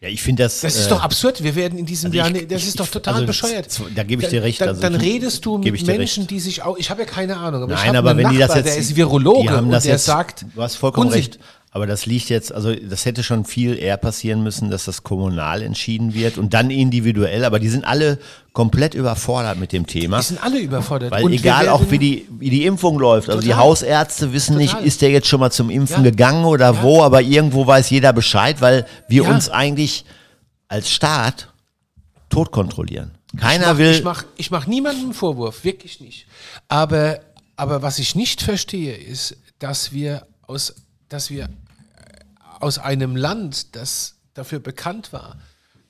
[0.00, 0.62] Ja, ich finde das.
[0.62, 1.42] Das ist äh, doch absurd.
[1.42, 3.68] Wir werden in diesem also Jahr, ich- ne- das ich- ist doch total also bescheuert.
[3.94, 6.30] da gebe ich dir recht, Dann, also dann redest du mit Menschen, recht.
[6.30, 8.56] die sich auch, ich habe ja keine Ahnung, aber Nein, aber wenn die Nachbar, das
[8.56, 8.66] jetzt.
[8.68, 11.20] der ist Virologe die und der jetzt, sagt, Du hast vollkommen Unsinn.
[11.22, 11.38] recht.
[11.76, 15.60] Aber das liegt jetzt, also das hätte schon viel eher passieren müssen, dass das kommunal
[15.60, 17.44] entschieden wird und dann individuell.
[17.44, 18.18] Aber die sind alle
[18.54, 20.16] komplett überfordert mit dem Thema.
[20.16, 21.10] die sind alle überfordert.
[21.10, 23.28] Weil Und egal auch wie die, wie die Impfung läuft.
[23.28, 23.62] Also die Total.
[23.62, 24.76] Hausärzte wissen Total.
[24.78, 26.10] nicht, ist der jetzt schon mal zum Impfen Ja.
[26.10, 26.82] gegangen oder Ja.
[26.82, 29.30] wo, aber irgendwo weiß jeder Bescheid, weil wir Ja.
[29.34, 30.06] uns eigentlich
[30.68, 31.52] als Staat
[32.30, 33.10] tot kontrollieren.
[33.38, 33.90] Keiner ich mach, will.
[33.92, 36.24] Ich mache ich mach niemandem einen Vorwurf, wirklich nicht.
[36.68, 37.20] Aber,
[37.54, 40.74] aber was ich nicht verstehe, ist, dass wir aus,
[41.10, 41.50] dass wir
[42.60, 45.38] aus einem Land, das dafür bekannt war,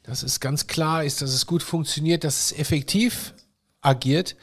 [0.02, 3.34] dass es ganz klar ist, dass es gut funktioniert, dass es effektiv
[3.80, 4.36] agiert,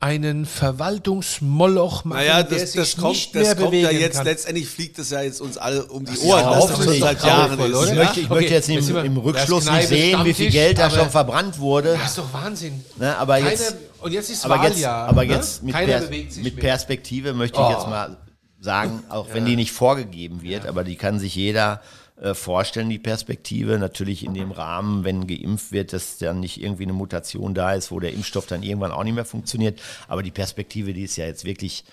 [0.00, 3.90] einen Verwaltungsmoloch machen, Naja, der das, sich das kommt, nicht mehr das kommt bewegen ja
[3.92, 4.26] jetzt, kann.
[4.26, 7.24] letztendlich fliegt es ja jetzt uns alle um die ist Ohren, das schon hoffentlich seit
[7.24, 7.66] Jahren ist.
[7.66, 7.94] Ich Ja?
[7.94, 10.90] möchte, ich Okay, möchte jetzt im, im Rückschluss das nicht sehen, wie viel Geld da
[10.90, 11.96] schon verbrannt wurde.
[11.98, 12.84] Das ist doch Wahnsinn.
[12.98, 15.08] Ne, aber Keiner, jetzt, und jetzt ist aber jetzt, Wahljahr.
[15.08, 15.32] aber ne?
[15.34, 16.62] jetzt mit, Keiner Per- bewegt sich mit mehr.
[16.64, 18.16] Perspektive möchte ich jetzt mal
[18.64, 21.82] sagen, auch wenn die nicht vorgegeben wird, aber die kann sich jeder
[22.20, 23.78] äh, vorstellen, die Perspektive.
[23.78, 27.90] Natürlich in dem Rahmen, wenn geimpft wird, dass dann nicht irgendwie eine Mutation da ist,
[27.90, 29.80] wo der Impfstoff dann irgendwann auch nicht mehr funktioniert.
[30.08, 31.84] Aber die Perspektive, die ist ja jetzt wirklich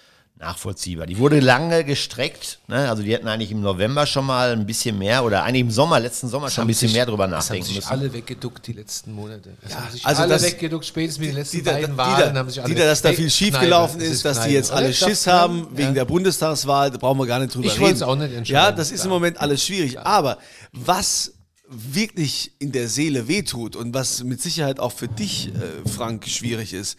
[0.41, 1.05] nachvollziehbar.
[1.07, 2.59] Die wurde lange gestreckt.
[2.67, 2.89] Ne?
[2.89, 5.99] Also die hätten eigentlich im November schon mal ein bisschen mehr oder eigentlich im Sommer,
[5.99, 7.87] letzten Sommer schon ein bisschen mehr drüber Es haben nachdenken sich müssen.
[7.89, 9.51] alle weggeduckt die letzten Monate.
[9.61, 12.37] Es haben sich also alle das- weggeduckt, spätestens mit den letzten Dieter, beiden Dieter, Wahlen
[12.37, 14.87] haben sich alle Dieter, dass da viel schief gelaufen es ist, dass die jetzt alle
[14.87, 14.93] oder?
[14.93, 15.93] Schiss Darf- haben wegen ja.
[15.93, 17.81] der Bundestagswahl, da brauchen wir gar nicht drüber Ich reden.
[17.83, 19.19] wollt's auch nicht entscheiden, Ja, das ist im klar.
[19.19, 19.99] Moment alles schwierig.
[19.99, 20.37] Aber
[20.73, 21.33] was
[21.67, 26.73] wirklich in der Seele wehtut und was mit Sicherheit auch für dich, äh, Frank, schwierig
[26.73, 26.97] ist,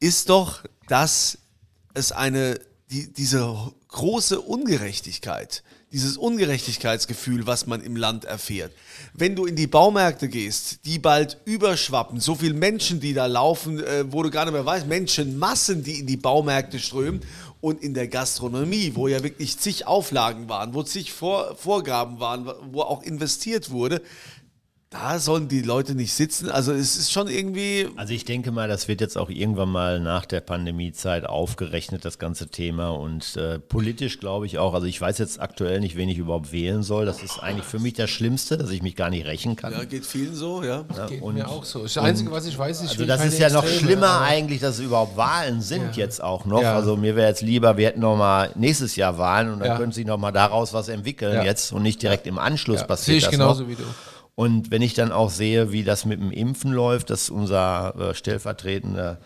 [0.00, 1.38] ist doch, dass
[1.94, 2.58] es eine,
[2.90, 5.62] die, diese große Ungerechtigkeit,
[5.92, 8.72] dieses Ungerechtigkeitsgefühl, was man im Land erfährt.
[9.12, 13.78] Wenn du in die Baumärkte gehst, die bald überschwappen, so viele Menschen, die da laufen,
[13.78, 17.20] äh, wo du gar nicht mehr weißt, Menschenmassen, die in die Baumärkte strömen
[17.60, 22.50] und in der Gastronomie, wo ja wirklich zig Auflagen waren, wo zig Vor Vorgaben waren,
[22.72, 24.02] wo auch investiert wurde,
[24.92, 26.50] da sollen die Leute nicht sitzen.
[26.50, 30.00] Also es ist schon irgendwie Also ich denke mal, das wird jetzt auch irgendwann mal
[30.00, 32.90] nach der Pandemiezeit aufgerechnet, das ganze Thema.
[32.90, 36.52] Und äh, politisch glaube ich auch, also ich weiß jetzt aktuell nicht, wen ich überhaupt
[36.52, 37.06] wählen soll.
[37.06, 39.72] Das ist eigentlich für mich das Schlimmste, dass ich mich gar nicht rächen kann.
[39.72, 40.84] ja, geht vielen so, ja.
[41.08, 41.82] Geht und- mir auch so.
[41.84, 44.24] Das Einzige, was ich weiß, ist, ich Also das ist ja noch Extreme, schlimmer aber-
[44.26, 46.04] eigentlich, dass es überhaupt Wahlen sind Ja.
[46.04, 46.60] jetzt auch noch.
[46.62, 46.74] Ja.
[46.74, 49.76] Also mir wäre jetzt lieber, wir hätten noch mal nächstes Jahr Wahlen und dann Ja.
[49.78, 51.44] könnte sich noch mal daraus was entwickeln Ja.
[51.44, 53.68] jetzt und nicht direkt im Anschluss Ja, passiert sehe ich das genauso noch.
[53.70, 53.82] wie du.
[54.34, 58.14] Und wenn ich dann auch sehe, wie das mit dem Impfen läuft, dass unser äh,
[58.14, 59.18] stellvertretender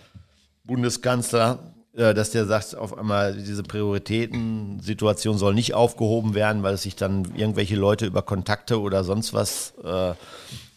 [0.65, 1.59] Bundeskanzler,
[1.97, 7.33] äh, dass der sagt, auf einmal diese Prioritätensituation soll nicht aufgehoben werden, weil sich dann
[7.37, 10.15] irgendwelche Leute über Kontakte oder sonst was äh,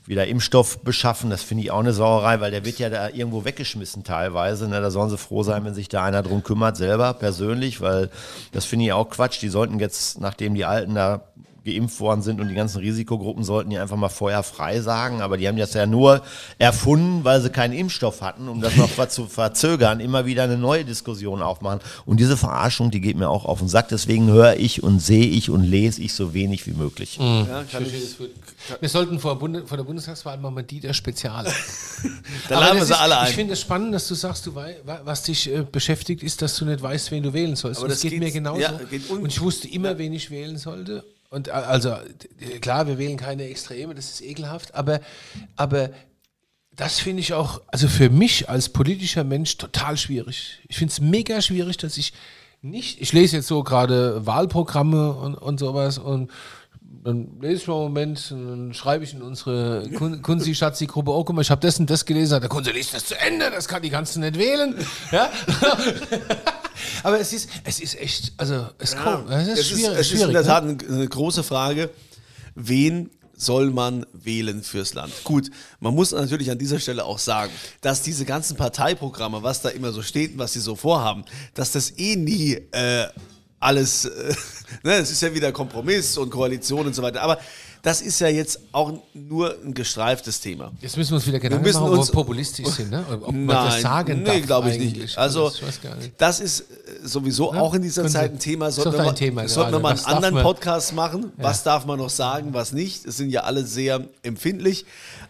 [0.05, 1.29] wieder Impfstoff beschaffen.
[1.29, 4.67] Das finde ich auch eine Sauerei, weil der wird ja da irgendwo weggeschmissen teilweise.
[4.67, 4.79] Ne?
[4.81, 8.09] Da sollen sie froh sein, wenn sich da einer drum kümmert, selber persönlich, weil
[8.51, 9.41] das finde ich auch Quatsch.
[9.41, 11.21] Die sollten jetzt, nachdem die Alten da
[11.73, 15.21] geimpft worden sind und die ganzen Risikogruppen sollten die einfach mal vorher frei sagen.
[15.21, 16.21] Aber die haben das ja nur
[16.57, 20.85] erfunden, weil sie keinen Impfstoff hatten, um das noch zu verzögern, immer wieder eine neue
[20.85, 21.79] Diskussion aufmachen.
[22.05, 23.89] Und diese Verarschung, die geht mir auch auf den Sack.
[23.89, 27.17] Deswegen höre ich und sehe ich und lese ich so wenig wie möglich.
[27.19, 27.93] ja kann ich,
[28.79, 31.45] Wir sollten vor, Bunde, vor der Bundestagswahl machen wir Dieter Spezial.
[32.49, 33.33] dann Aber laden wir sie ist, alle Ich ein.
[33.33, 36.55] finde es spannend, dass du sagst, du wei wa- was dich äh, beschäftigt, ist, dass
[36.57, 37.79] du nicht weißt, wen du wählen sollst.
[37.79, 38.61] Aber das das geht mir genauso.
[38.61, 41.03] ja, geht un- und ich wusste immer, wen ich wählen sollte.
[41.29, 41.95] Und äh, also,
[42.61, 44.99] klar, wir wählen keine Extreme, das ist ekelhaft, aber,
[45.55, 45.91] aber
[46.75, 50.59] das finde ich auch, also für mich als politischer Mensch total schwierig.
[50.67, 52.13] Ich finde es mega schwierig, dass ich
[52.61, 56.31] nicht, ich lese jetzt so gerade Wahlprogramme und, und sowas und
[57.03, 60.85] dann lese ich mal einen Moment und dann schreibe ich in unsere Kun Kunzi Schatzi
[60.85, 63.17] Gruppe, oh guck mal, ich habe das und das gelesen, der Kunzi liest das zu
[63.17, 64.75] Ende, das kann die ganze nicht wählen.
[65.11, 65.29] Ja?
[67.03, 69.83] Aber es ist, es ist echt, also es, kommt, es ist es schwierig.
[69.83, 70.47] ist, es ist in schwierig der ne?
[70.47, 71.89] Tat eine, eine große Frage,
[72.55, 75.13] wen soll man wählen fürs Land?
[75.23, 75.49] Gut,
[75.79, 77.51] man muss natürlich an dieser Stelle auch sagen,
[77.81, 81.23] dass diese ganzen Parteiprogramme, was da immer so steht und was sie so vorhaben,
[81.53, 83.07] dass das eh nie äh,
[83.59, 84.33] alles, äh,
[84.83, 87.39] ne, es ist ja wieder Kompromiss und Koalition und so weiter, aber
[87.81, 90.71] das ist ja jetzt auch nur ein gestreiftes Thema.
[90.81, 93.05] Jetzt müssen wir uns wieder Gedanken müssen machen, ob uns- wir populistisch sind, ne?
[93.09, 95.17] Ob man das sagen nee, glaube ich nicht.
[95.17, 96.13] Also, nicht.
[96.17, 96.65] das ist äh,
[97.07, 98.71] sowieso auch in dieser Zeit ein Thema.
[98.71, 101.31] Sollten wir Thema sollten wir mal einen anderen man- Podcast machen.
[101.37, 103.05] Was darf man noch sagen, was nicht?
[103.05, 104.85] Es sind ja alle sehr empfindlich.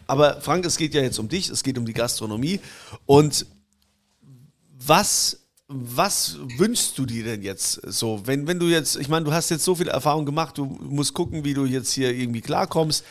[0.06, 2.60] Aber Frank, es geht ja jetzt um dich, es geht um die Gastronomie.
[3.06, 3.46] Und
[4.84, 5.39] was,
[5.72, 8.22] was wünschst du dir denn jetzt so?
[8.24, 11.14] Wenn, wenn du jetzt, ich meine, du hast jetzt so viel Erfahrung gemacht, du musst
[11.14, 13.04] gucken, wie du jetzt hier irgendwie klarkommst.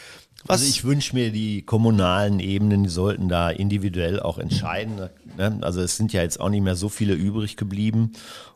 [0.46, 5.10] Was, Also ich wünsche mir, die kommunalen Ebenen, die sollten da individuell auch entscheiden.
[5.38, 5.58] Ne?
[5.62, 8.12] Also es sind ja jetzt auch nicht mehr so viele übrig geblieben.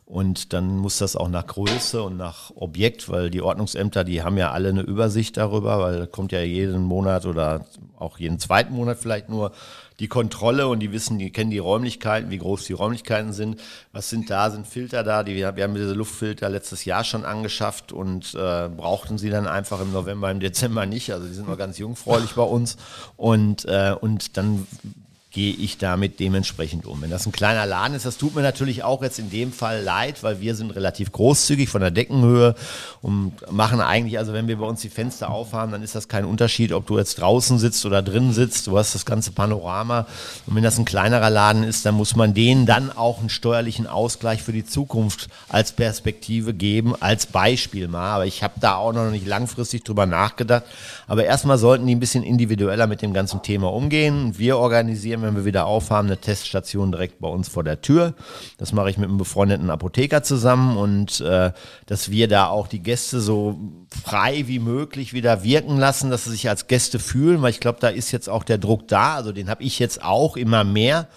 [0.06, 4.36] Und dann muss das auch nach Größe und nach Objekt, weil die Ordnungsämter, die haben
[4.36, 7.64] ja alle eine Übersicht darüber, weil kommt ja jeden Monat oder
[7.98, 9.52] auch jeden zweiten Monat vielleicht nur
[10.00, 13.60] die Kontrolle und die wissen, die kennen die Räumlichkeiten, wie groß die Räumlichkeiten sind,
[13.92, 17.92] was sind da, sind Filter da, die, wir haben diese Luftfilter letztes Jahr schon angeschafft
[17.92, 21.58] und äh, brauchten sie dann einfach im November, im Dezember nicht, also die sind noch
[21.58, 22.76] ganz jungfräulich bei uns.
[23.16, 24.66] Und, äh, und dann
[25.34, 27.02] gehe ich damit dementsprechend um.
[27.02, 29.82] Wenn das ein kleiner Laden ist, das tut mir natürlich auch jetzt in dem Fall
[29.82, 32.54] leid, weil wir sind relativ großzügig von der Deckenhöhe
[33.02, 36.24] und machen eigentlich, also wenn wir bei uns die Fenster aufhaben, dann ist das kein
[36.24, 38.68] Unterschied, ob du jetzt draußen sitzt oder drin sitzt.
[38.68, 40.06] Du hast das ganze Panorama.
[40.46, 43.88] Und wenn das ein kleinerer Laden ist, dann muss man denen dann auch einen steuerlichen
[43.88, 48.14] Ausgleich für die Zukunft als Perspektive geben, als Beispiel mal.
[48.14, 50.62] Aber ich habe da auch noch nicht langfristig drüber nachgedacht.
[51.08, 54.38] Aber erstmal sollten die ein bisschen individueller mit dem ganzen Thema umgehen.
[54.38, 58.14] Wir organisieren wenn wir wieder aufhaben, eine Teststation direkt bei uns vor der Tür.
[58.58, 61.52] Das mache ich mit einem befreundeten Apotheker zusammen und äh,
[61.86, 63.58] dass wir da auch die Gäste so
[64.02, 67.78] frei wie möglich wieder wirken lassen, dass sie sich als Gäste fühlen, weil ich glaube,
[67.80, 69.14] da ist jetzt auch der Druck da.
[69.14, 71.08] Also den habe ich jetzt auch immer mehr.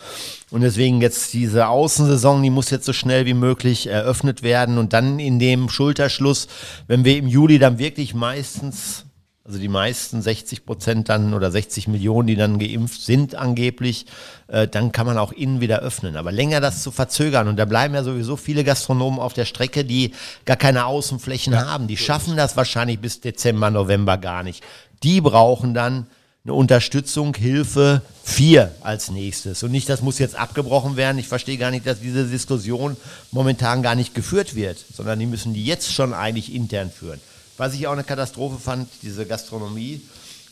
[0.49, 4.77] Und deswegen jetzt diese Außensaison, die muss jetzt so schnell wie möglich eröffnet werden.
[4.77, 6.47] Und dann in dem Schulterschluss,
[6.87, 9.06] wenn wir im Juli dann wirklich meistens
[9.47, 14.05] also die meisten 60 Prozent dann oder 60 Millionen, die dann geimpft sind angeblich,
[14.47, 16.17] äh, dann kann man auch innen wieder öffnen.
[16.17, 19.85] Aber länger das zu verzögern und da bleiben ja sowieso viele Gastronomen auf der Strecke,
[19.85, 20.11] die
[20.43, 21.65] gar keine Außenflächen ja.
[21.65, 21.87] haben.
[21.87, 24.63] Die schaffen das wahrscheinlich bis Dezember, November gar nicht.
[25.03, 26.07] Die brauchen dann
[26.43, 29.63] eine Unterstützung, Hilfe, vier als nächstes.
[29.63, 31.19] Und nicht, das muss jetzt abgebrochen werden.
[31.19, 32.97] Ich verstehe gar nicht, dass diese Diskussion
[33.31, 37.21] momentan gar nicht geführt wird, sondern die müssen die jetzt schon eigentlich intern führen.
[37.57, 40.01] Was ich auch eine Katastrophe fand, diese Gastronomie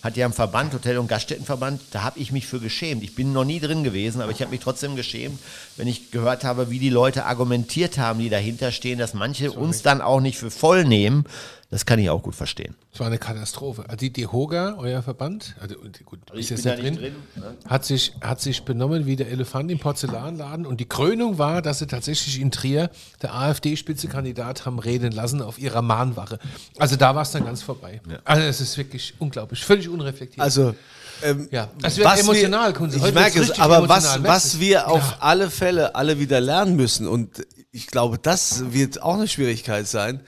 [0.06, 3.04] hat ja einen Verband, Hotel- und Gaststättenverband, da habe ich mich für geschämt.
[3.04, 5.40] Ich bin noch nie drin gewesen, aber ich habe mich trotzdem geschämt,
[5.78, 9.82] wenn ich gehört habe, wie die Leute argumentiert haben, die dahinter stehen, dass manche uns
[9.82, 11.26] dann auch nicht für voll nehmen,
[11.72, 12.76] das kann ich auch gut verstehen.
[12.94, 13.84] Es war eine Katastrophe.
[13.84, 17.56] Also die DEHOGA, euer Verband, also gut, also ist jetzt nicht drin, drin ne?
[17.68, 21.80] hat, sich, hat sich benommen wie der Elefant im Porzellanladen und die Krönung war, dass
[21.80, 22.92] sie tatsächlich in Trier
[23.22, 26.40] der AfD-Spitzekandidat haben reden lassen auf ihrer Mahnwache.
[26.78, 28.00] Also da war es dann ganz vorbei.
[28.10, 28.20] Ja.
[28.24, 30.42] Also es ist wirklich unglaublich, völlig unreflektiert.
[30.42, 30.76] Also
[31.24, 34.86] ähm, ja, es wird emotional, wir, Ich merke es, aber was, was wir ja.
[34.88, 39.88] auf alle Fälle alle wieder lernen müssen und ich glaube, das wird auch eine Schwierigkeit
[39.88, 40.22] sein,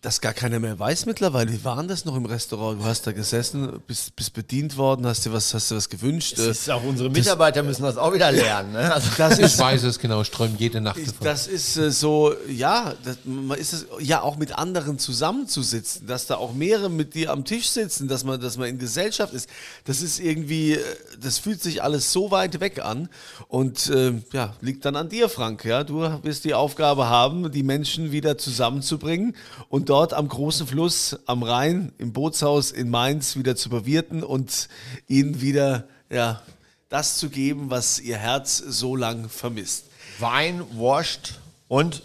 [0.00, 1.52] dass gar keiner mehr weiß mittlerweile.
[1.52, 2.80] Wie waren das noch im Restaurant?
[2.80, 6.38] Du hast da gesessen, bist, bist bedient worden, hast dir was, hast dir was gewünscht.
[6.38, 8.72] Das ist auch unsere Mitarbeiter das, müssen das auch wieder lernen.
[8.72, 8.94] Ne?
[8.94, 11.24] Also das ist, ich weiß es genau, strömen jede Nacht davon.
[11.24, 16.26] Das ist äh, so, ja, das, man ist es ja auch mit anderen zusammenzusitzen, dass
[16.26, 19.48] da auch mehrere mit dir am Tisch sitzen, dass man, dass man in Gesellschaft ist.
[19.84, 20.84] Das ist irgendwie, äh,
[21.20, 23.08] das fühlt sich alles so weit weg an
[23.48, 25.64] und äh, ja, liegt dann an dir, Frank.
[25.64, 29.34] Ja, du wirst die Aufgabe haben, die Menschen wieder zusammenzubringen
[29.68, 34.68] und dort am großen Fluss am Rhein im Bootshaus in Mainz wieder zu bewirten und
[35.06, 36.42] ihnen wieder ja,
[36.88, 39.86] das zu geben, was ihr Herz so lang vermisst.
[40.18, 42.02] Wein, washed und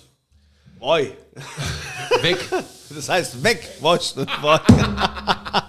[0.83, 1.13] Boy.
[2.21, 2.37] Weg.
[2.95, 4.59] Das heißt weg, washed und boy.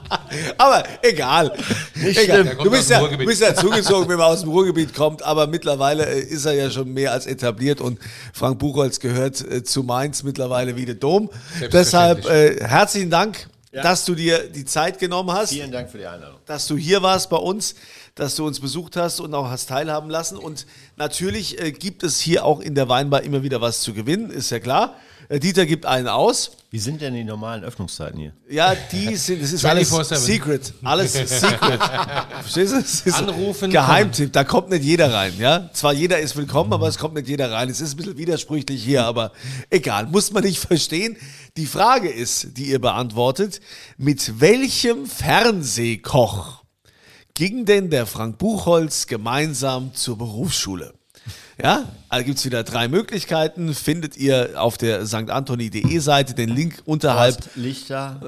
[0.58, 1.52] aber egal.
[1.94, 2.56] Nicht egal.
[2.56, 6.06] Du, bist ja, du bist ja zugezogen, wenn man aus dem Ruhrgebiet kommt, aber mittlerweile
[6.06, 7.98] äh, ist er ja schon mehr als etabliert und
[8.32, 11.30] Frank Buchholz gehört äh, zu Mainz mittlerweile wie der Dom.
[11.72, 13.82] Deshalb äh, herzlichen Dank, ja.
[13.82, 15.50] dass du dir die Zeit genommen hast.
[15.50, 16.38] Vielen Dank für die Einladung.
[16.46, 17.74] Dass du hier warst bei uns
[18.14, 20.38] dass du uns besucht hast und auch hast teilhaben lassen.
[20.38, 20.66] Und
[20.96, 24.50] natürlich äh, gibt es hier auch in der Weinbar immer wieder was zu gewinnen, ist
[24.50, 24.96] ja klar.
[25.28, 26.52] Äh, Dieter gibt einen aus.
[26.70, 28.32] Wie sind denn die normalen Öffnungszeiten hier?
[28.48, 30.74] Ja, die sind, das ist alles Secret.
[30.82, 31.80] Alles Secret.
[32.42, 33.14] Verstehst du?
[33.14, 33.70] Anrufen.
[33.70, 35.34] Geheimtipp, da kommt nicht jeder rein.
[35.38, 35.70] Ja?
[35.72, 37.70] Zwar jeder ist willkommen, aber es kommt nicht jeder rein.
[37.70, 39.32] Es ist ein bisschen widersprüchlich hier, aber
[39.70, 41.16] egal, muss man nicht verstehen.
[41.56, 43.60] Die Frage ist, die ihr beantwortet,
[43.96, 46.64] mit welchem Fernsehkoch
[47.34, 50.94] ging denn der Frank Buchholz gemeinsam zur Berufsschule?
[51.62, 53.74] Ja, also gibt es wieder drei Möglichkeiten.
[53.74, 57.36] Findet ihr auf der stantoni.de Seite den Link unterhalb.
[57.36, 58.20] Horst Lichter,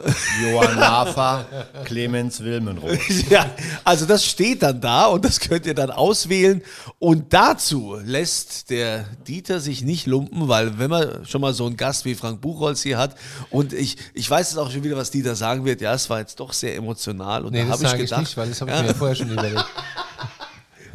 [0.42, 1.46] Johann Hafer,
[1.84, 2.98] Clemens Wilmenroth.
[3.30, 3.50] ja,
[3.82, 6.62] also das steht dann da und das könnt ihr dann auswählen.
[7.00, 11.76] Und dazu lässt der Dieter sich nicht lumpen, weil wenn man schon mal so einen
[11.76, 13.16] Gast wie Frank Buchholz hier hat
[13.50, 15.80] und ich, ich weiß jetzt auch schon wieder, was Dieter sagen wird.
[15.80, 18.22] Ja, es war jetzt doch sehr emotional und nee, da habe ich gedacht.
[18.22, 19.64] Ich nicht, weil das habe ich mir ja vorher schon überlegt.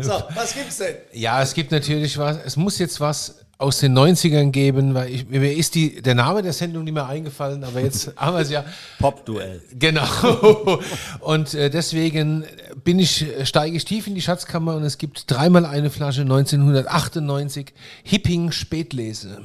[0.03, 0.95] So, was gibt's denn?
[1.13, 2.37] Ja, es gibt natürlich was.
[2.45, 6.41] Es muss jetzt was aus den 90ern geben, weil ich, mir ist die, der Name
[6.41, 8.65] der Sendung nicht mehr eingefallen, aber jetzt haben wir es ja.
[8.97, 9.61] Pop-Duell.
[9.77, 10.07] Genau.
[11.19, 12.43] Und äh, deswegen
[12.83, 17.73] bin ich, steige ich tief in die Schatzkammer und es gibt dreimal eine Flasche 1998
[18.03, 19.39] Hipping Spätlese.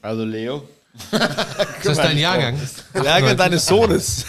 [0.00, 0.64] Also Leo.
[1.12, 2.58] ist das dein Jahrgang?
[2.94, 4.26] Jahrgang deines Sohnes.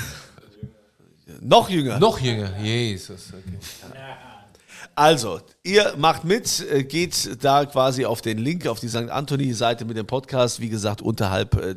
[1.41, 1.99] Noch jünger.
[1.99, 3.29] Noch jünger, Jesus.
[3.33, 3.57] Okay.
[4.95, 9.09] Also, ihr macht mit, äh, geht da quasi auf den Link auf die St.
[9.09, 10.59] Anthony-Seite mit dem Podcast.
[10.59, 11.75] Wie gesagt, unterhalb äh,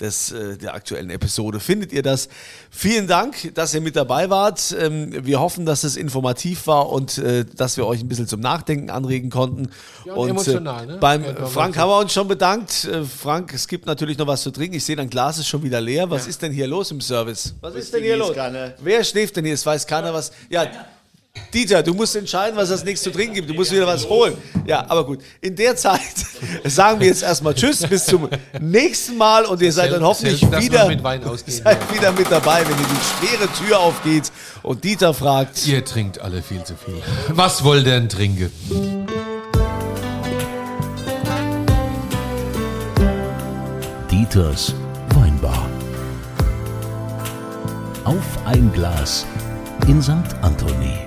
[0.00, 2.28] des, äh, der aktuellen Episode findet ihr das.
[2.68, 4.74] Vielen Dank, dass ihr mit dabei wart.
[4.76, 7.22] Ähm, wir hoffen, dass es informativ war und
[7.56, 9.70] dass wir euch ein bisschen zum Nachdenken anregen konnten.
[10.04, 10.96] Ja, und emotional, ne?
[10.96, 12.88] Beim Ja, Frank haben wir uns schon bedankt.
[13.16, 14.76] Frank, es gibt natürlich noch was zu trinken.
[14.76, 16.10] Ich sehe, dein Glas ist schon wieder leer.
[16.10, 17.54] Was ist denn hier los im Service?
[17.60, 18.34] Was ist denn hier los?
[18.82, 19.54] Wer schläft denn hier?
[19.54, 20.32] Es weiß keiner was.
[20.48, 20.66] Ja,
[21.52, 23.50] Dieter, du musst entscheiden, was es nichts zu trinken gibt.
[23.50, 24.36] Du musst wieder was holen.
[24.66, 25.20] Ja, aber gut.
[25.40, 26.00] In der Zeit
[26.64, 28.28] sagen wir jetzt erstmal Tschüss, bis zum
[28.60, 30.86] nächsten Mal und ihr seid dann hoffentlich wieder,
[31.46, 34.30] seid wieder mit dabei, wenn ihr die schwere Tür aufgeht
[34.62, 35.66] und Dieter fragt.
[35.66, 37.02] Ihr trinkt alle viel zu viel.
[37.28, 38.50] Was wollt ihr denn trinken?
[44.10, 44.74] Dieters
[45.14, 45.66] Weinbar.
[48.04, 49.26] Auf ein Glas
[49.86, 50.12] in St.
[50.42, 50.98] Anthony.